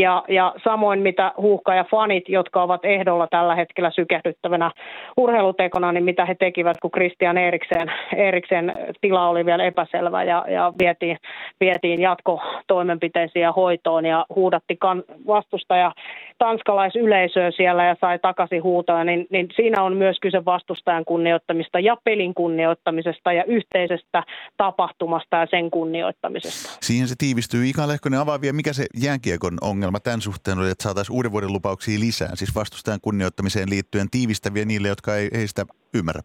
ja, 0.00 0.24
ja 0.28 0.54
samoin 0.64 1.00
mitä 1.00 1.32
huuhka 1.36 1.74
ja 1.74 1.84
fanit, 1.84 2.28
jotka 2.28 2.62
ovat 2.62 2.84
ehdolla 2.84 3.26
tällä 3.30 3.54
hetkellä 3.54 3.90
sykähdyttävänä 3.90 4.70
urheilutekona, 5.16 5.92
niin 5.92 6.04
mitä 6.04 6.24
he 6.24 6.34
tekivät, 6.34 6.76
kun 6.82 6.90
Christian 6.90 7.38
Eriksen, 7.38 7.92
Eriksen 8.16 8.72
tila 9.00 9.28
oli 9.28 9.46
vielä 9.46 9.64
epäselvä 9.64 10.24
ja, 10.24 10.44
ja 10.48 10.72
vietiin, 10.78 11.16
vietiin 11.60 12.00
jatkotoimenpiteisiin 12.00 13.42
ja 13.42 13.52
hoitoon 13.52 14.06
ja 14.06 14.26
huudatti 14.34 14.76
kan, 14.76 15.02
vastustaja 15.26 15.92
tanskalaisyleisöä 16.38 17.50
siellä 17.50 17.84
ja 17.84 17.96
sai 18.00 18.18
takaisin 18.18 18.62
huutoja, 18.62 19.04
niin, 19.04 19.26
niin 19.30 19.48
siinä 19.56 19.82
on 19.82 19.96
myös 19.96 20.16
kyse 20.20 20.44
vastustajan 20.44 21.04
kunnioittamista 21.04 21.80
ja 21.80 21.96
pelin 22.04 22.34
kunnioittamisesta 22.34 23.32
ja 23.32 23.44
yhteisestä 23.44 24.22
tapahtumasta 24.60 25.36
ja 25.36 25.46
sen 25.50 25.70
kunnioittamisesta. 25.70 26.78
Siihen 26.80 27.08
se 27.08 27.14
tiivistyy. 27.18 27.66
Ika 27.66 27.88
Lehkonen 27.88 28.20
avaa 28.20 28.40
vielä, 28.40 28.52
mikä 28.52 28.72
se 28.72 28.86
jääkiekon 29.04 29.58
ongelma 29.60 30.00
tämän 30.00 30.20
suhteen 30.20 30.58
oli, 30.58 30.70
että 30.70 30.82
saataisiin 30.82 31.16
uuden 31.16 31.32
vuoden 31.32 31.52
lupauksia 31.52 32.00
lisää, 32.00 32.28
siis 32.34 32.54
vastustajan 32.54 33.00
kunnioittamiseen 33.02 33.70
liittyen 33.70 34.10
tiivistäviä 34.10 34.64
niille, 34.64 34.88
jotka 34.88 35.16
ei, 35.16 35.28
ei 35.32 35.48
sitä 35.48 35.64
ymmärrä? 35.94 36.22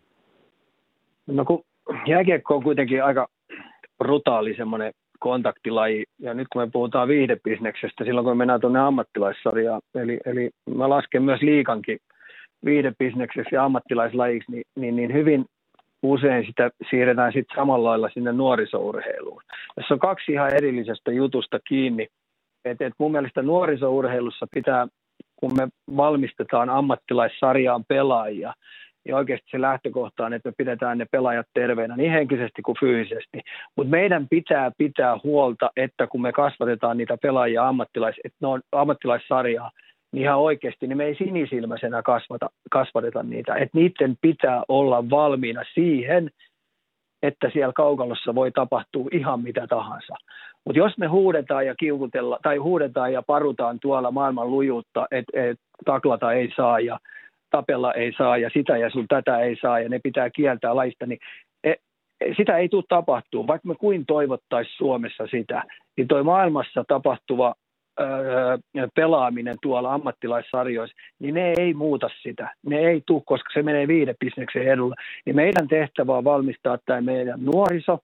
No 1.28 1.46
kun 1.46 1.64
jääkiekko 2.08 2.56
on 2.56 2.64
kuitenkin 2.64 3.04
aika 3.04 3.28
brutaali 3.98 4.56
semmoinen 4.56 4.94
kontaktilaji. 5.20 6.04
Ja 6.20 6.34
nyt 6.34 6.48
kun 6.54 6.62
me 6.62 6.70
puhutaan 6.74 7.08
viihdebisneksestä, 7.08 8.04
silloin 8.04 8.26
kun 8.26 8.34
me 8.34 8.38
mennään 8.38 8.62
tuonne 8.62 8.80
ammattilaissarjaan, 8.80 9.82
eli, 9.96 10.20
eli 10.26 10.50
mä 10.76 10.90
lasken 10.90 11.24
myös 11.24 11.42
liikankin 11.42 11.98
viihdebisnekseksi 12.66 13.56
ja 13.56 13.66
ammattilaislajiksi, 13.66 14.52
niin, 14.52 14.64
niin, 14.76 14.96
niin 14.96 15.14
hyvin 15.14 15.46
usein 16.12 16.46
sitä 16.46 16.70
siirretään 16.90 17.34
sitten 17.34 17.56
samalla 17.56 17.90
lailla 17.90 18.10
sinne 18.14 18.32
nuorisourheiluun. 18.32 19.42
Tässä 19.76 19.94
on 19.94 20.00
kaksi 20.00 20.32
ihan 20.32 20.54
erillisestä 20.54 21.12
jutusta 21.12 21.60
kiinni. 21.68 22.08
Et, 22.66 22.82
et 22.82 22.94
mun 22.98 23.12
mielestä 23.12 23.42
nuorisourheilussa 23.42 24.48
pitää, 24.54 24.88
kun 25.36 25.52
me 25.58 25.68
valmistetaan 25.98 26.70
ammattilaissarjaan 26.70 27.84
pelaajia, 27.88 28.54
niin 29.06 29.16
oikeasti 29.16 29.48
se 29.52 29.62
lähtökohta 29.62 30.26
on, 30.26 30.34
että 30.34 30.50
me 30.50 30.54
pidetään 30.58 30.98
ne 30.98 31.06
pelaajat 31.12 31.48
terveenä 31.54 31.96
niin 31.96 32.12
henkisesti 32.12 32.62
kuin 32.62 32.78
fyysisesti. 32.80 33.42
Mutta 33.76 33.92
meidän 33.92 34.28
pitää 34.30 34.72
pitää 34.78 35.18
huolta, 35.24 35.72
että 35.78 36.08
kun 36.08 36.22
me 36.22 36.32
kasvatetaan 36.32 36.98
niitä 36.98 37.18
pelaajia 37.22 37.68
ammattilais, 37.68 38.16
että 38.24 38.38
ne 38.42 38.48
on 38.48 38.62
ammattilaissarjaa, 38.72 39.72
niin 40.16 40.24
ihan 40.24 40.40
oikeasti 40.40 40.88
niin 40.88 40.98
me 40.98 41.06
ei 41.06 41.16
sinisilmäisenä 41.16 42.02
kasvata, 42.02 42.50
kasvateta 42.72 43.24
niitä. 43.24 43.56
Että 43.56 43.78
niiden 43.78 44.18
pitää 44.22 44.64
olla 44.68 45.10
valmiina 45.10 45.64
siihen, 45.74 46.30
että 47.24 47.50
siellä 47.54 47.74
kaukalossa 47.74 48.36
voi 48.36 48.52
tapahtua 48.52 49.08
ihan 49.12 49.42
mitä 49.42 49.68
tahansa. 49.68 50.16
Mutta 50.66 50.80
jos 50.80 50.98
me 50.98 51.08
huudetaan 51.08 51.66
ja 51.66 51.76
kiukutella, 51.76 52.40
tai 52.44 52.58
huudetaan 52.58 53.14
ja 53.14 53.22
parutaan 53.22 53.80
tuolla 53.80 54.12
maailman 54.12 54.52
lujuutta, 54.52 55.08
että 55.12 55.42
et, 55.42 55.60
taklata 55.86 56.34
ei 56.34 56.54
saa 56.56 56.80
ja 56.80 57.00
tapella 57.50 57.94
ei 57.94 58.14
saa 58.18 58.38
ja 58.38 58.50
sitä 58.54 58.78
ja 58.78 58.90
sun 58.90 59.08
tätä 59.08 59.40
ei 59.40 59.56
saa 59.62 59.80
ja 59.80 59.90
ne 59.90 60.00
pitää 60.04 60.30
kieltää 60.30 60.76
laista, 60.76 61.06
niin 61.06 61.20
e, 61.64 61.72
e, 62.22 62.34
sitä 62.38 62.58
ei 62.58 62.70
tule 62.70 62.84
tapahtuu. 62.90 63.48
Vaikka 63.48 63.68
me 63.68 63.76
kuin 63.76 64.06
toivottaisiin 64.06 64.78
Suomessa 64.78 65.28
sitä, 65.28 65.64
niin 65.98 66.08
toi 66.08 66.24
maailmassa 66.24 66.84
tapahtuva 66.88 67.56
pelaaminen 68.96 69.58
tuolla 69.62 69.94
ammattilaissarjoissa, 69.94 70.98
niin 71.20 71.34
ne 71.34 71.54
ei 71.58 71.74
muuta 71.74 72.10
sitä. 72.22 72.54
Ne 72.66 72.78
ei 72.78 73.04
tule, 73.08 73.22
koska 73.26 73.50
se 73.54 73.64
menee 73.64 73.88
viidebisneksen 73.88 74.68
edulla. 74.68 74.96
Niin 75.26 75.36
meidän 75.36 75.68
tehtävä 75.68 76.18
on 76.18 76.24
valmistaa 76.24 76.78
tämä 76.86 77.02
meidän 77.02 77.40
nuoriso 77.40 78.00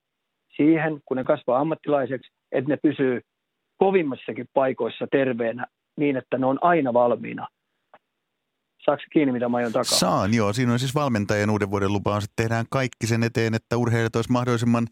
siihen, 0.56 1.00
kun 1.06 1.18
ne 1.18 1.24
kasvaa 1.24 1.60
ammattilaiseksi, 1.60 2.32
että 2.52 2.70
ne 2.70 2.78
pysyy 2.78 3.22
kovimmassakin 3.78 4.46
paikoissa 4.54 5.08
terveenä 5.12 5.66
niin, 5.98 6.18
että 6.18 6.38
ne 6.38 6.46
on 6.46 6.60
aina 6.62 6.94
valmiina– 6.94 7.48
Saako 8.86 9.04
kiinni, 9.14 9.32
mitä 9.32 9.50
mä 9.50 9.58
aion 9.58 9.72
takaa? 9.72 9.84
Saan, 10.00 10.34
joo. 10.34 10.54
Siinä 10.54 10.74
on 10.74 10.80
siis 10.80 10.96
valmentajien 10.96 11.50
uuden 11.50 11.72
vuoden 11.72 11.94
lupaus, 11.94 12.24
että 12.24 12.34
tehdään 12.36 12.66
kaikki 12.70 13.08
sen 13.08 13.24
eteen, 13.24 13.54
että 13.54 13.78
urheilijat 13.78 14.16
olisivat 14.16 14.34
mahdollisimman 14.34 14.88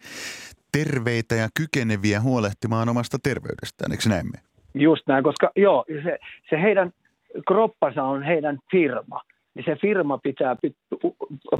terveitä 0.72 1.36
ja 1.36 1.50
kykeneviä 1.54 2.22
huolehtimaan 2.22 2.90
omasta 2.90 3.18
terveydestään, 3.24 3.92
eikö 3.92 4.10
näin 4.10 4.26
me? 4.32 4.49
Just 4.74 5.08
näin, 5.08 5.24
koska 5.24 5.52
joo, 5.56 5.86
se, 6.04 6.18
se 6.50 6.62
heidän 6.62 6.92
kroppansa 7.48 8.04
on 8.04 8.24
heidän 8.24 8.58
firma. 8.72 9.22
Niin 9.56 9.66
se 9.66 9.76
firma 9.76 10.18
pitää, 10.18 10.56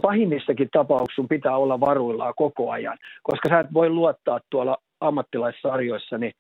pahimmissakin 0.02 0.70
tapauksissa 0.72 1.24
pitää 1.30 1.58
olla 1.58 1.80
varuillaan 1.80 2.34
koko 2.38 2.72
ajan, 2.72 2.98
koska 3.24 3.50
sä 3.50 3.60
et 3.60 3.74
voi 3.74 3.90
luottaa 3.90 4.40
tuolla 4.50 4.78
ammattilaissarjoissa, 5.02 6.18
niin 6.18 6.34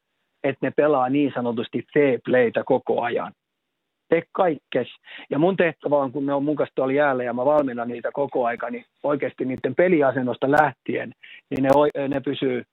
että 0.43 0.65
ne 0.67 0.71
pelaa 0.75 1.09
niin 1.09 1.31
sanotusti 1.35 1.87
fair 1.93 2.19
playtä 2.25 2.63
koko 2.63 3.01
ajan 3.01 3.33
tee 4.09 4.23
kaikkes. 4.31 4.87
Ja 5.29 5.39
mun 5.39 5.57
tehtävä 5.57 5.97
on, 5.97 6.11
kun 6.11 6.25
ne 6.25 6.33
on 6.33 6.43
mun 6.43 6.55
kanssa 6.55 6.75
tuolla 6.75 6.93
jäällä 6.93 7.23
ja 7.23 7.33
mä 7.33 7.45
valmennan 7.45 7.87
niitä 7.87 8.09
koko 8.13 8.45
aika, 8.45 8.69
niin 8.69 8.85
oikeasti 9.03 9.45
niiden 9.45 9.75
peliasennosta 9.75 10.51
lähtien, 10.51 11.11
niin 11.49 11.63
ne, 11.63 12.07
ne 12.07 12.19
pysyy, 12.19 12.63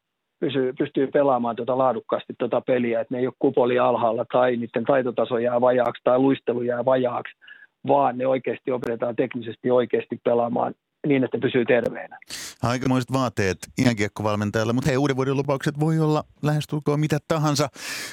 pysyy, 0.40 0.72
pystyy 0.78 1.06
pelaamaan 1.06 1.56
tuota 1.56 1.78
laadukkaasti 1.78 2.34
tuota 2.38 2.60
peliä, 2.60 3.00
että 3.00 3.14
ne 3.14 3.20
ei 3.20 3.26
ole 3.26 3.34
kupoli 3.38 3.78
alhaalla 3.78 4.24
tai 4.32 4.56
niiden 4.56 4.84
taitotaso 4.84 5.38
jää 5.38 5.60
vajaaksi 5.60 6.02
tai 6.04 6.18
luistelu 6.18 6.62
jää 6.62 6.84
vajaaksi, 6.84 7.34
vaan 7.86 8.18
ne 8.18 8.26
oikeasti 8.26 8.72
opetetaan 8.72 9.16
teknisesti 9.16 9.70
oikeasti 9.70 10.20
pelaamaan 10.24 10.74
niin, 11.06 11.24
että 11.24 11.38
pysyy 11.38 11.64
terveenä. 11.64 12.18
Aikamoiset 12.62 13.12
vaateet 13.12 13.58
iänkiekkovalmentajalle, 13.78 14.72
mutta 14.72 14.88
hei, 14.90 14.96
uuden 14.96 15.16
vuoden 15.16 15.36
lupaukset 15.36 15.80
voi 15.80 16.00
olla 16.00 16.24
lähestulkoon 16.42 17.00
mitä 17.00 17.18
tahansa. 17.28 17.68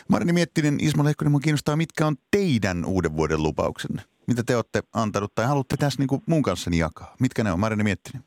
Marini 0.09 0.33
Miettinen, 0.33 0.77
Ismo 0.81 1.03
Lehkonen, 1.03 1.31
minua 1.31 1.39
kiinnostaa, 1.39 1.75
mitkä 1.75 2.07
on 2.07 2.15
teidän 2.31 2.85
uuden 2.85 3.17
vuoden 3.17 3.43
lupauksenne? 3.43 4.01
Mitä 4.27 4.43
te 4.45 4.55
olette 4.55 4.81
antanut 4.93 5.35
tai 5.35 5.45
haluatte 5.45 5.77
tässä 5.77 6.01
niin 6.01 6.07
kuin 6.07 6.21
mun 6.25 6.41
kanssani 6.41 6.77
jakaa? 6.77 7.15
Mitkä 7.19 7.43
ne 7.43 7.51
on, 7.51 7.59
Marini 7.59 7.83
Miettinen? 7.83 8.23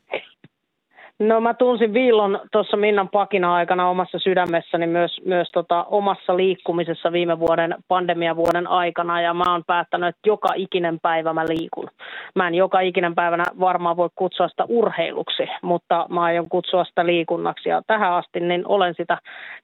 No 1.19 1.41
mä 1.41 1.53
tunsin 1.53 1.93
viillon 1.93 2.39
tuossa 2.51 2.77
Minnan 2.77 3.09
pakina 3.09 3.55
aikana 3.55 3.89
omassa 3.89 4.19
sydämessäni 4.19 4.87
myös, 4.87 5.21
myös 5.25 5.49
tota 5.53 5.83
omassa 5.83 6.37
liikkumisessa 6.37 7.11
viime 7.11 7.39
vuoden 7.39 7.75
pandemiavuoden 7.87 8.67
aikana. 8.67 9.21
Ja 9.21 9.33
mä 9.33 9.43
oon 9.47 9.63
päättänyt, 9.67 10.09
että 10.09 10.29
joka 10.29 10.49
ikinen 10.55 10.99
päivä 10.99 11.33
mä 11.33 11.45
liikun. 11.47 11.89
Mä 12.35 12.47
en 12.47 12.55
joka 12.55 12.79
ikinen 12.79 13.15
päivänä 13.15 13.43
varmaan 13.59 13.97
voi 13.97 14.09
kutsua 14.15 14.47
sitä 14.47 14.65
urheiluksi, 14.69 15.43
mutta 15.61 16.05
mä 16.09 16.23
aion 16.23 16.49
kutsua 16.49 16.85
sitä 16.85 17.05
liikunnaksi. 17.05 17.69
Ja 17.69 17.81
tähän 17.87 18.13
asti 18.13 18.39
niin 18.39 18.67
olen 18.67 18.93
sitä, 18.97 19.17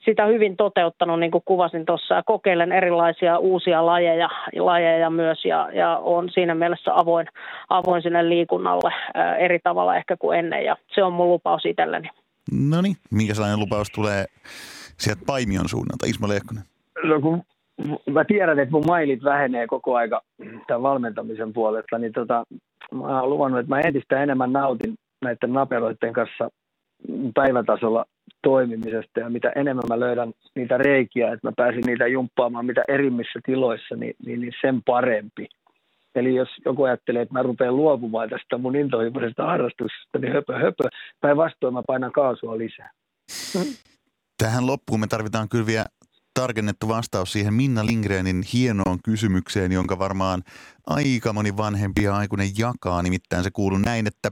sitä 0.06 0.26
hyvin 0.26 0.58
toteuttanut 0.58 1.20
niin 1.20 1.32
kuin 1.32 1.44
kuvasin 1.46 1.86
tuossa. 1.86 2.16
Ja 2.16 2.24
kokeilen 2.26 2.72
erilaisia 2.72 3.38
uusia 3.38 3.86
lajeja, 3.86 4.30
lajeja 4.60 5.10
myös 5.10 5.46
ja, 5.46 5.70
ja 5.74 5.98
on 5.98 6.30
siinä 6.30 6.56
mielessä 6.56 6.92
avoin, 6.96 7.28
avoin 7.70 8.02
sinne 8.02 8.30
liikunnalle 8.30 8.94
ää, 9.14 9.36
eri 9.36 9.60
tavalla 9.64 9.96
ehkä 9.96 10.18
kuin 10.18 10.40
ennen. 10.40 10.66
Ja 10.66 10.76
se 10.96 11.04
on 11.04 11.14
mun 11.14 11.28
lupaus 11.44 11.66
itselleni. 11.66 12.10
No 12.52 12.82
niin, 12.82 12.96
minkä 13.12 13.34
sellainen 13.34 13.60
lupaus 13.60 13.90
tulee 13.90 14.26
sieltä 14.98 15.22
Paimion 15.26 15.70
suunnalta, 15.70 16.06
Ismo 16.06 16.28
Lehkonen? 16.28 16.64
No 17.04 17.22
kun 17.22 17.44
mä 18.12 18.26
tiedän, 18.26 18.60
että 18.60 18.72
mun 18.72 18.84
mailit 18.88 19.24
vähenee 19.24 19.68
koko 19.68 19.96
aika 19.96 20.22
tämän 20.68 20.84
valmentamisen 20.84 21.54
puolesta, 21.54 21.98
niin 21.98 22.14
tota, 22.14 22.44
mä 22.92 23.22
oon 23.22 23.30
luvannut, 23.30 23.60
että 23.60 23.70
mä 23.70 23.82
entistä 23.82 24.24
enemmän 24.24 24.54
nautin 24.54 24.96
näiden 25.22 25.54
naperoiden 25.54 26.14
kanssa 26.14 26.50
päivätasolla 27.36 28.06
toimimisesta 28.42 29.20
ja 29.20 29.30
mitä 29.30 29.52
enemmän 29.56 29.84
mä 29.90 30.00
löydän 30.00 30.34
niitä 30.56 30.78
reikiä, 30.78 31.34
että 31.34 31.48
mä 31.48 31.52
pääsin 31.58 31.84
niitä 31.86 32.08
jumppaamaan 32.08 32.66
mitä 32.66 32.84
erimmissä 32.88 33.40
tiloissa, 33.46 33.96
niin, 33.96 34.16
niin, 34.26 34.42
niin 34.42 34.54
sen 34.62 34.84
parempi. 34.86 35.48
Eli 36.16 36.36
jos 36.36 36.50
joku 36.66 36.84
ajattelee, 36.84 37.22
että 37.22 37.34
mä 37.34 37.44
rupean 37.44 37.76
luopumaan 37.76 38.30
tästä 38.30 38.58
mun 38.58 38.76
intohimoisesta 38.76 39.46
harrastuksesta, 39.46 40.20
niin 40.20 40.34
höpö 40.34 40.54
höpö. 40.54 40.84
Päinvastoin 41.22 41.74
mä 41.74 41.84
painan 41.88 42.12
kaasua 42.12 42.58
lisää. 42.58 42.92
Tähän 44.38 44.68
loppuun 44.68 45.00
me 45.00 45.08
tarvitaan 45.08 45.50
kyllä 45.50 45.66
vielä 45.66 45.86
tarkennettu 46.34 46.88
vastaus 46.88 47.32
siihen 47.32 47.54
Minna 47.54 47.86
Lindgrenin 47.86 48.44
hienoon 48.54 49.00
kysymykseen, 49.04 49.72
jonka 49.72 50.00
varmaan 50.00 50.44
aika 50.88 51.34
moni 51.34 51.58
vanhempi 51.58 52.04
ja 52.04 52.16
aikuinen 52.16 52.50
jakaa. 52.58 53.04
Nimittäin 53.04 53.44
se 53.44 53.52
kuuluu 53.52 53.78
näin, 53.78 54.08
että 54.08 54.32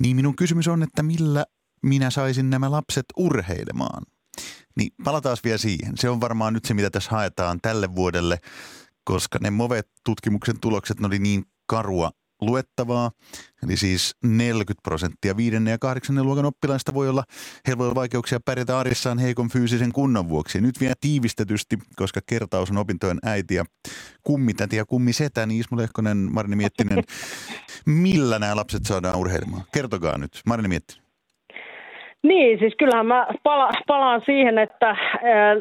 niin 0.00 0.16
minun 0.16 0.36
kysymys 0.36 0.68
on, 0.68 0.82
että 0.82 1.02
millä 1.02 1.44
minä 1.82 2.10
saisin 2.10 2.50
nämä 2.50 2.70
lapset 2.70 3.04
urheilemaan? 3.16 4.02
Niin 4.76 4.90
palataan 5.04 5.36
vielä 5.44 5.58
siihen. 5.58 5.96
Se 5.96 6.08
on 6.08 6.20
varmaan 6.20 6.54
nyt 6.54 6.64
se, 6.64 6.74
mitä 6.74 6.90
tässä 6.90 7.10
haetaan 7.10 7.58
tälle 7.62 7.94
vuodelle 7.94 8.38
koska 9.08 9.38
ne 9.42 9.50
MOVE-tutkimuksen 9.50 10.60
tulokset 10.60 11.04
oli 11.04 11.18
niin 11.18 11.44
karua 11.66 12.10
luettavaa. 12.40 13.10
Eli 13.62 13.76
siis 13.76 14.16
40 14.24 14.82
prosenttia 14.82 15.36
viidennen 15.36 15.72
ja 15.72 15.78
kahdeksannen 15.78 16.24
luokan 16.24 16.44
oppilaista 16.44 16.94
voi 16.94 17.08
olla, 17.08 17.24
heillä 17.66 17.78
voi 17.78 17.86
olla 17.86 17.94
vaikeuksia 17.94 18.40
pärjätä 18.40 18.78
arjessaan 18.78 19.18
heikon 19.18 19.48
fyysisen 19.48 19.92
kunnon 19.92 20.28
vuoksi. 20.28 20.58
Ja 20.58 20.62
nyt 20.62 20.80
vielä 20.80 20.94
tiivistetysti, 21.00 21.78
koska 21.96 22.20
kertaus 22.26 22.70
on 22.70 22.76
opintojen 22.76 23.18
äiti 23.22 23.54
ja 23.54 23.64
kummitäti 24.22 24.76
ja 24.76 24.86
kummisetä, 24.86 25.46
niin 25.46 25.60
Ismo 25.60 25.78
Lehkonen, 25.78 26.16
Marini 26.16 26.56
Miettinen, 26.56 27.04
millä 27.86 28.38
nämä 28.38 28.56
lapset 28.56 28.86
saadaan 28.86 29.18
urheilemaan? 29.18 29.62
Kertokaa 29.72 30.18
nyt, 30.18 30.40
Marini 30.46 30.68
Miettinen. 30.68 31.07
Niin, 32.22 32.58
siis 32.58 32.74
kyllähän 32.78 33.06
mä 33.06 33.26
pala, 33.42 33.70
palaan 33.86 34.22
siihen, 34.26 34.58
että 34.58 34.96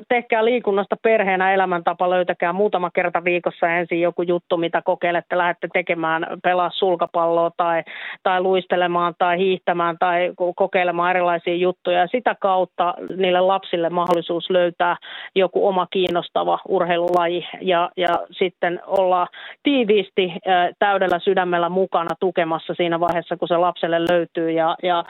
tehkää 0.07 0.45
liikunnasta 0.45 0.95
perheenä 1.01 1.53
elämäntapa, 1.53 2.09
löytäkää 2.09 2.53
muutama 2.53 2.89
kerta 2.93 3.23
viikossa 3.23 3.69
ensin 3.69 4.01
joku 4.01 4.21
juttu, 4.21 4.57
mitä 4.57 4.81
kokeilette, 4.85 5.37
lähdette 5.37 5.67
tekemään, 5.73 6.27
pelaa 6.43 6.69
sulkapalloa 6.73 7.51
tai, 7.57 7.83
tai 8.23 8.41
luistelemaan 8.41 9.13
tai 9.17 9.37
hiihtämään 9.37 9.97
tai 9.99 10.31
kokeilemaan 10.55 11.11
erilaisia 11.11 11.55
juttuja. 11.55 11.99
Ja 11.99 12.07
sitä 12.07 12.35
kautta 12.41 12.93
niille 13.17 13.39
lapsille 13.39 13.89
mahdollisuus 13.89 14.49
löytää 14.49 14.95
joku 15.35 15.67
oma 15.67 15.87
kiinnostava 15.91 16.59
urheilulaji 16.67 17.47
ja, 17.61 17.89
ja 17.97 18.19
sitten 18.31 18.79
olla 18.87 19.27
tiiviisti 19.63 20.33
täydellä 20.79 21.19
sydämellä 21.19 21.69
mukana 21.69 22.15
tukemassa 22.19 22.73
siinä 22.73 22.99
vaiheessa, 22.99 23.37
kun 23.37 23.47
se 23.47 23.57
lapselle 23.57 23.99
löytyy 24.09 24.51
ja, 24.51 24.75
ja 24.83 25.03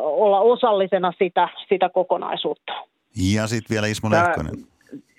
olla 0.00 0.40
osa 0.40 0.75
osallisena 0.76 1.12
sitä, 1.18 1.48
sitä 1.68 1.88
kokonaisuutta. 1.88 2.72
Ja 3.34 3.46
sitten 3.46 3.74
vielä 3.74 3.86
Ismo 3.86 4.10
Lehkonen. 4.10 4.54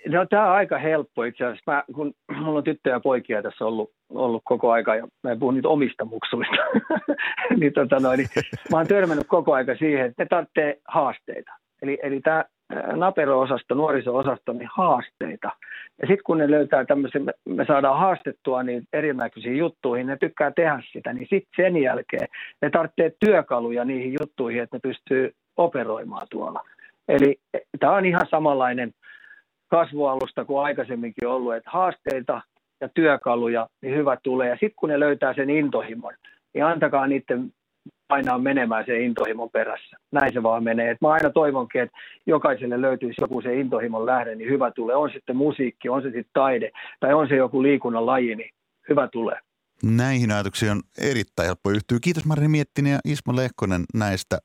No, 0.08 0.26
tämä 0.26 0.44
on 0.44 0.56
aika 0.56 0.78
helppo 0.78 1.24
itse 1.24 1.44
asiassa. 1.44 1.72
Mä, 1.72 1.84
kun 1.94 2.14
mulla 2.36 2.58
on 2.58 2.64
tyttöjä 2.64 2.96
ja 2.96 3.00
poikia 3.00 3.42
tässä 3.42 3.64
ollut, 3.64 3.90
ollut 4.10 4.42
koko 4.44 4.70
aika 4.70 4.94
ja 4.94 5.08
mä 5.22 5.30
en 5.30 5.38
puhu 5.38 5.50
nyt 5.50 5.66
omista 5.66 6.04
muksuista, 6.04 6.56
niin, 7.60 7.72
tota 7.72 8.00
noin, 8.00 8.18
niin 8.18 8.28
mä 8.70 8.76
oon 8.76 8.86
törmännyt 8.86 9.26
koko 9.26 9.52
aika 9.52 9.76
siihen, 9.76 10.06
että 10.06 10.22
ne 10.22 10.26
tarvitsee 10.28 10.78
haasteita. 10.88 11.52
Eli, 11.82 11.98
eli 12.02 12.20
tämä 12.20 12.44
napero-osasto, 12.96 13.74
nuoriso-osasto, 13.74 14.52
niin 14.52 14.68
haasteita. 14.72 15.50
Ja 16.02 16.06
sitten 16.06 16.24
kun 16.24 16.38
ne 16.38 16.50
löytää 16.50 16.84
tämmöisen, 16.84 17.22
me, 17.24 17.32
me 17.48 17.64
saadaan 17.64 17.98
haastettua 17.98 18.62
niin 18.62 18.82
erinäköisiin 18.92 19.56
juttuihin, 19.56 20.06
ne 20.06 20.16
tykkää 20.16 20.50
tehdä 20.50 20.82
sitä, 20.92 21.12
niin 21.12 21.26
sitten 21.30 21.64
sen 21.64 21.76
jälkeen 21.76 22.28
ne 22.62 22.70
tarvitsee 22.70 23.12
työkaluja 23.20 23.84
niihin 23.84 24.16
juttuihin, 24.20 24.62
että 24.62 24.76
ne 24.76 24.80
pystyy 24.80 25.34
operoimaan 25.58 26.26
tuolla. 26.30 26.64
Eli 27.08 27.40
tämä 27.80 27.92
on 27.92 28.06
ihan 28.06 28.26
samanlainen 28.30 28.92
kasvualusta 29.68 30.44
kuin 30.44 30.64
aikaisemminkin 30.64 31.28
ollut, 31.28 31.54
että 31.54 31.70
haasteita 31.70 32.42
ja 32.80 32.88
työkaluja, 32.94 33.68
niin 33.82 33.96
hyvä 33.96 34.16
tulee. 34.22 34.48
Ja 34.48 34.54
sitten 34.54 34.76
kun 34.76 34.88
ne 34.88 35.00
löytää 35.00 35.34
sen 35.34 35.50
intohimon, 35.50 36.14
niin 36.54 36.64
antakaa 36.64 37.06
niiden 37.06 37.52
painaa 38.08 38.38
menemään 38.38 38.84
se 38.86 39.00
intohimon 39.00 39.50
perässä. 39.50 39.96
Näin 40.12 40.32
se 40.32 40.42
vaan 40.42 40.64
menee. 40.64 40.90
Et 40.90 41.00
mä 41.00 41.08
aina 41.08 41.30
toivonkin, 41.30 41.80
että 41.80 41.98
jokaiselle 42.26 42.80
löytyisi 42.80 43.20
joku 43.20 43.40
se 43.40 43.54
intohimon 43.60 44.06
lähde, 44.06 44.34
niin 44.34 44.50
hyvä 44.50 44.70
tulee. 44.70 44.96
On 44.96 45.10
sitten 45.10 45.36
musiikki, 45.36 45.88
on 45.88 46.02
se 46.02 46.06
sitten 46.08 46.30
taide 46.32 46.70
tai 47.00 47.14
on 47.14 47.28
se 47.28 47.36
joku 47.36 47.62
liikunnan 47.62 48.06
laji, 48.06 48.34
niin 48.34 48.50
hyvä 48.88 49.08
tulee. 49.08 49.38
Näihin 49.82 50.32
ajatuksiin 50.32 50.72
on 50.72 50.82
erittäin 50.98 51.46
helppo 51.46 51.70
yhtyä. 51.70 51.98
Kiitos 52.00 52.24
Marini 52.24 52.48
Miettinen 52.48 52.92
ja 52.92 53.00
Ismo 53.04 53.36
Lehkonen 53.36 53.84
näistä, 53.94 54.38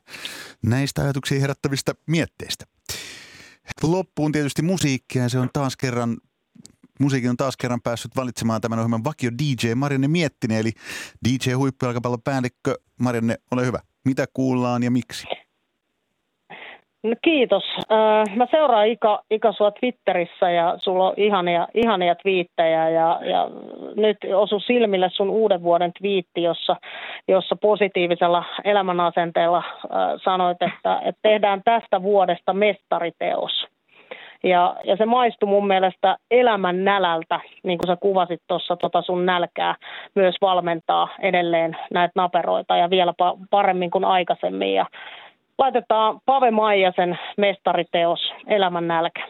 näistä 0.61 1.01
ajatuksia 1.01 1.39
herättävistä 1.39 1.93
mietteistä. 2.07 2.65
Loppuun 3.83 4.31
tietysti 4.31 4.61
musiikkia 4.61 5.29
se 5.29 5.39
on 5.39 5.49
taas 5.53 5.77
kerran 5.77 6.17
musiikin 6.99 7.29
on 7.29 7.37
taas 7.37 7.57
kerran 7.57 7.81
päässyt 7.81 8.15
valitsemaan 8.15 8.61
tämän 8.61 8.79
ohjelman 8.79 9.03
vakio 9.03 9.31
DJ 9.31 9.73
Marianne 9.75 10.07
Miettinen, 10.07 10.57
eli 10.57 10.71
DJ 11.29 11.53
Huippujalkapallon 11.53 12.21
päällikkö. 12.21 12.75
Marianne, 12.99 13.37
ole 13.51 13.65
hyvä. 13.65 13.79
Mitä 14.05 14.27
kuullaan 14.33 14.83
ja 14.83 14.91
miksi? 14.91 15.27
No 17.03 17.15
kiitos. 17.21 17.63
Mä 18.35 18.47
seuraan 18.51 18.87
Ika, 18.87 19.23
Ika 19.31 19.51
sua 19.51 19.71
Twitterissä 19.71 20.49
ja 20.49 20.73
sulla 20.77 21.07
on 21.07 21.13
ihania, 21.17 21.67
ihania 21.73 22.15
twiittejä 22.15 22.89
ja, 22.89 23.19
ja 23.23 23.49
nyt 23.95 24.17
osu 24.35 24.59
silmille 24.59 25.09
sun 25.09 25.29
uuden 25.29 25.63
vuoden 25.63 25.91
twiitti, 25.99 26.43
jossa, 26.43 26.75
jossa 27.27 27.55
positiivisella 27.55 28.43
elämänasenteella 28.63 29.63
sanoit, 30.23 30.57
että, 30.61 31.01
että 31.05 31.19
tehdään 31.21 31.61
tästä 31.65 32.01
vuodesta 32.01 32.53
mestariteos. 32.53 33.67
Ja, 34.43 34.75
ja 34.83 34.95
se 34.95 35.05
maistui 35.05 35.49
mun 35.49 35.67
mielestä 35.67 36.17
elämän 36.31 36.83
nälältä, 36.83 37.39
niin 37.63 37.77
kuin 37.77 37.87
sä 37.87 37.95
kuvasit 37.95 38.41
tuossa 38.47 38.75
tota 38.75 39.01
sun 39.01 39.25
nälkää, 39.25 39.75
myös 40.15 40.35
valmentaa 40.41 41.07
edelleen 41.21 41.77
näitä 41.93 42.11
naperoita 42.15 42.77
ja 42.77 42.89
vielä 42.89 43.13
paremmin 43.49 43.91
kuin 43.91 44.05
aikaisemmin. 44.05 44.73
Ja 44.73 44.85
laitetaan 45.57 46.19
Pave 46.25 46.51
Maijasen 46.51 47.19
mestariteos 47.37 48.19
Elämän 48.47 48.87
nälkä. 48.87 49.27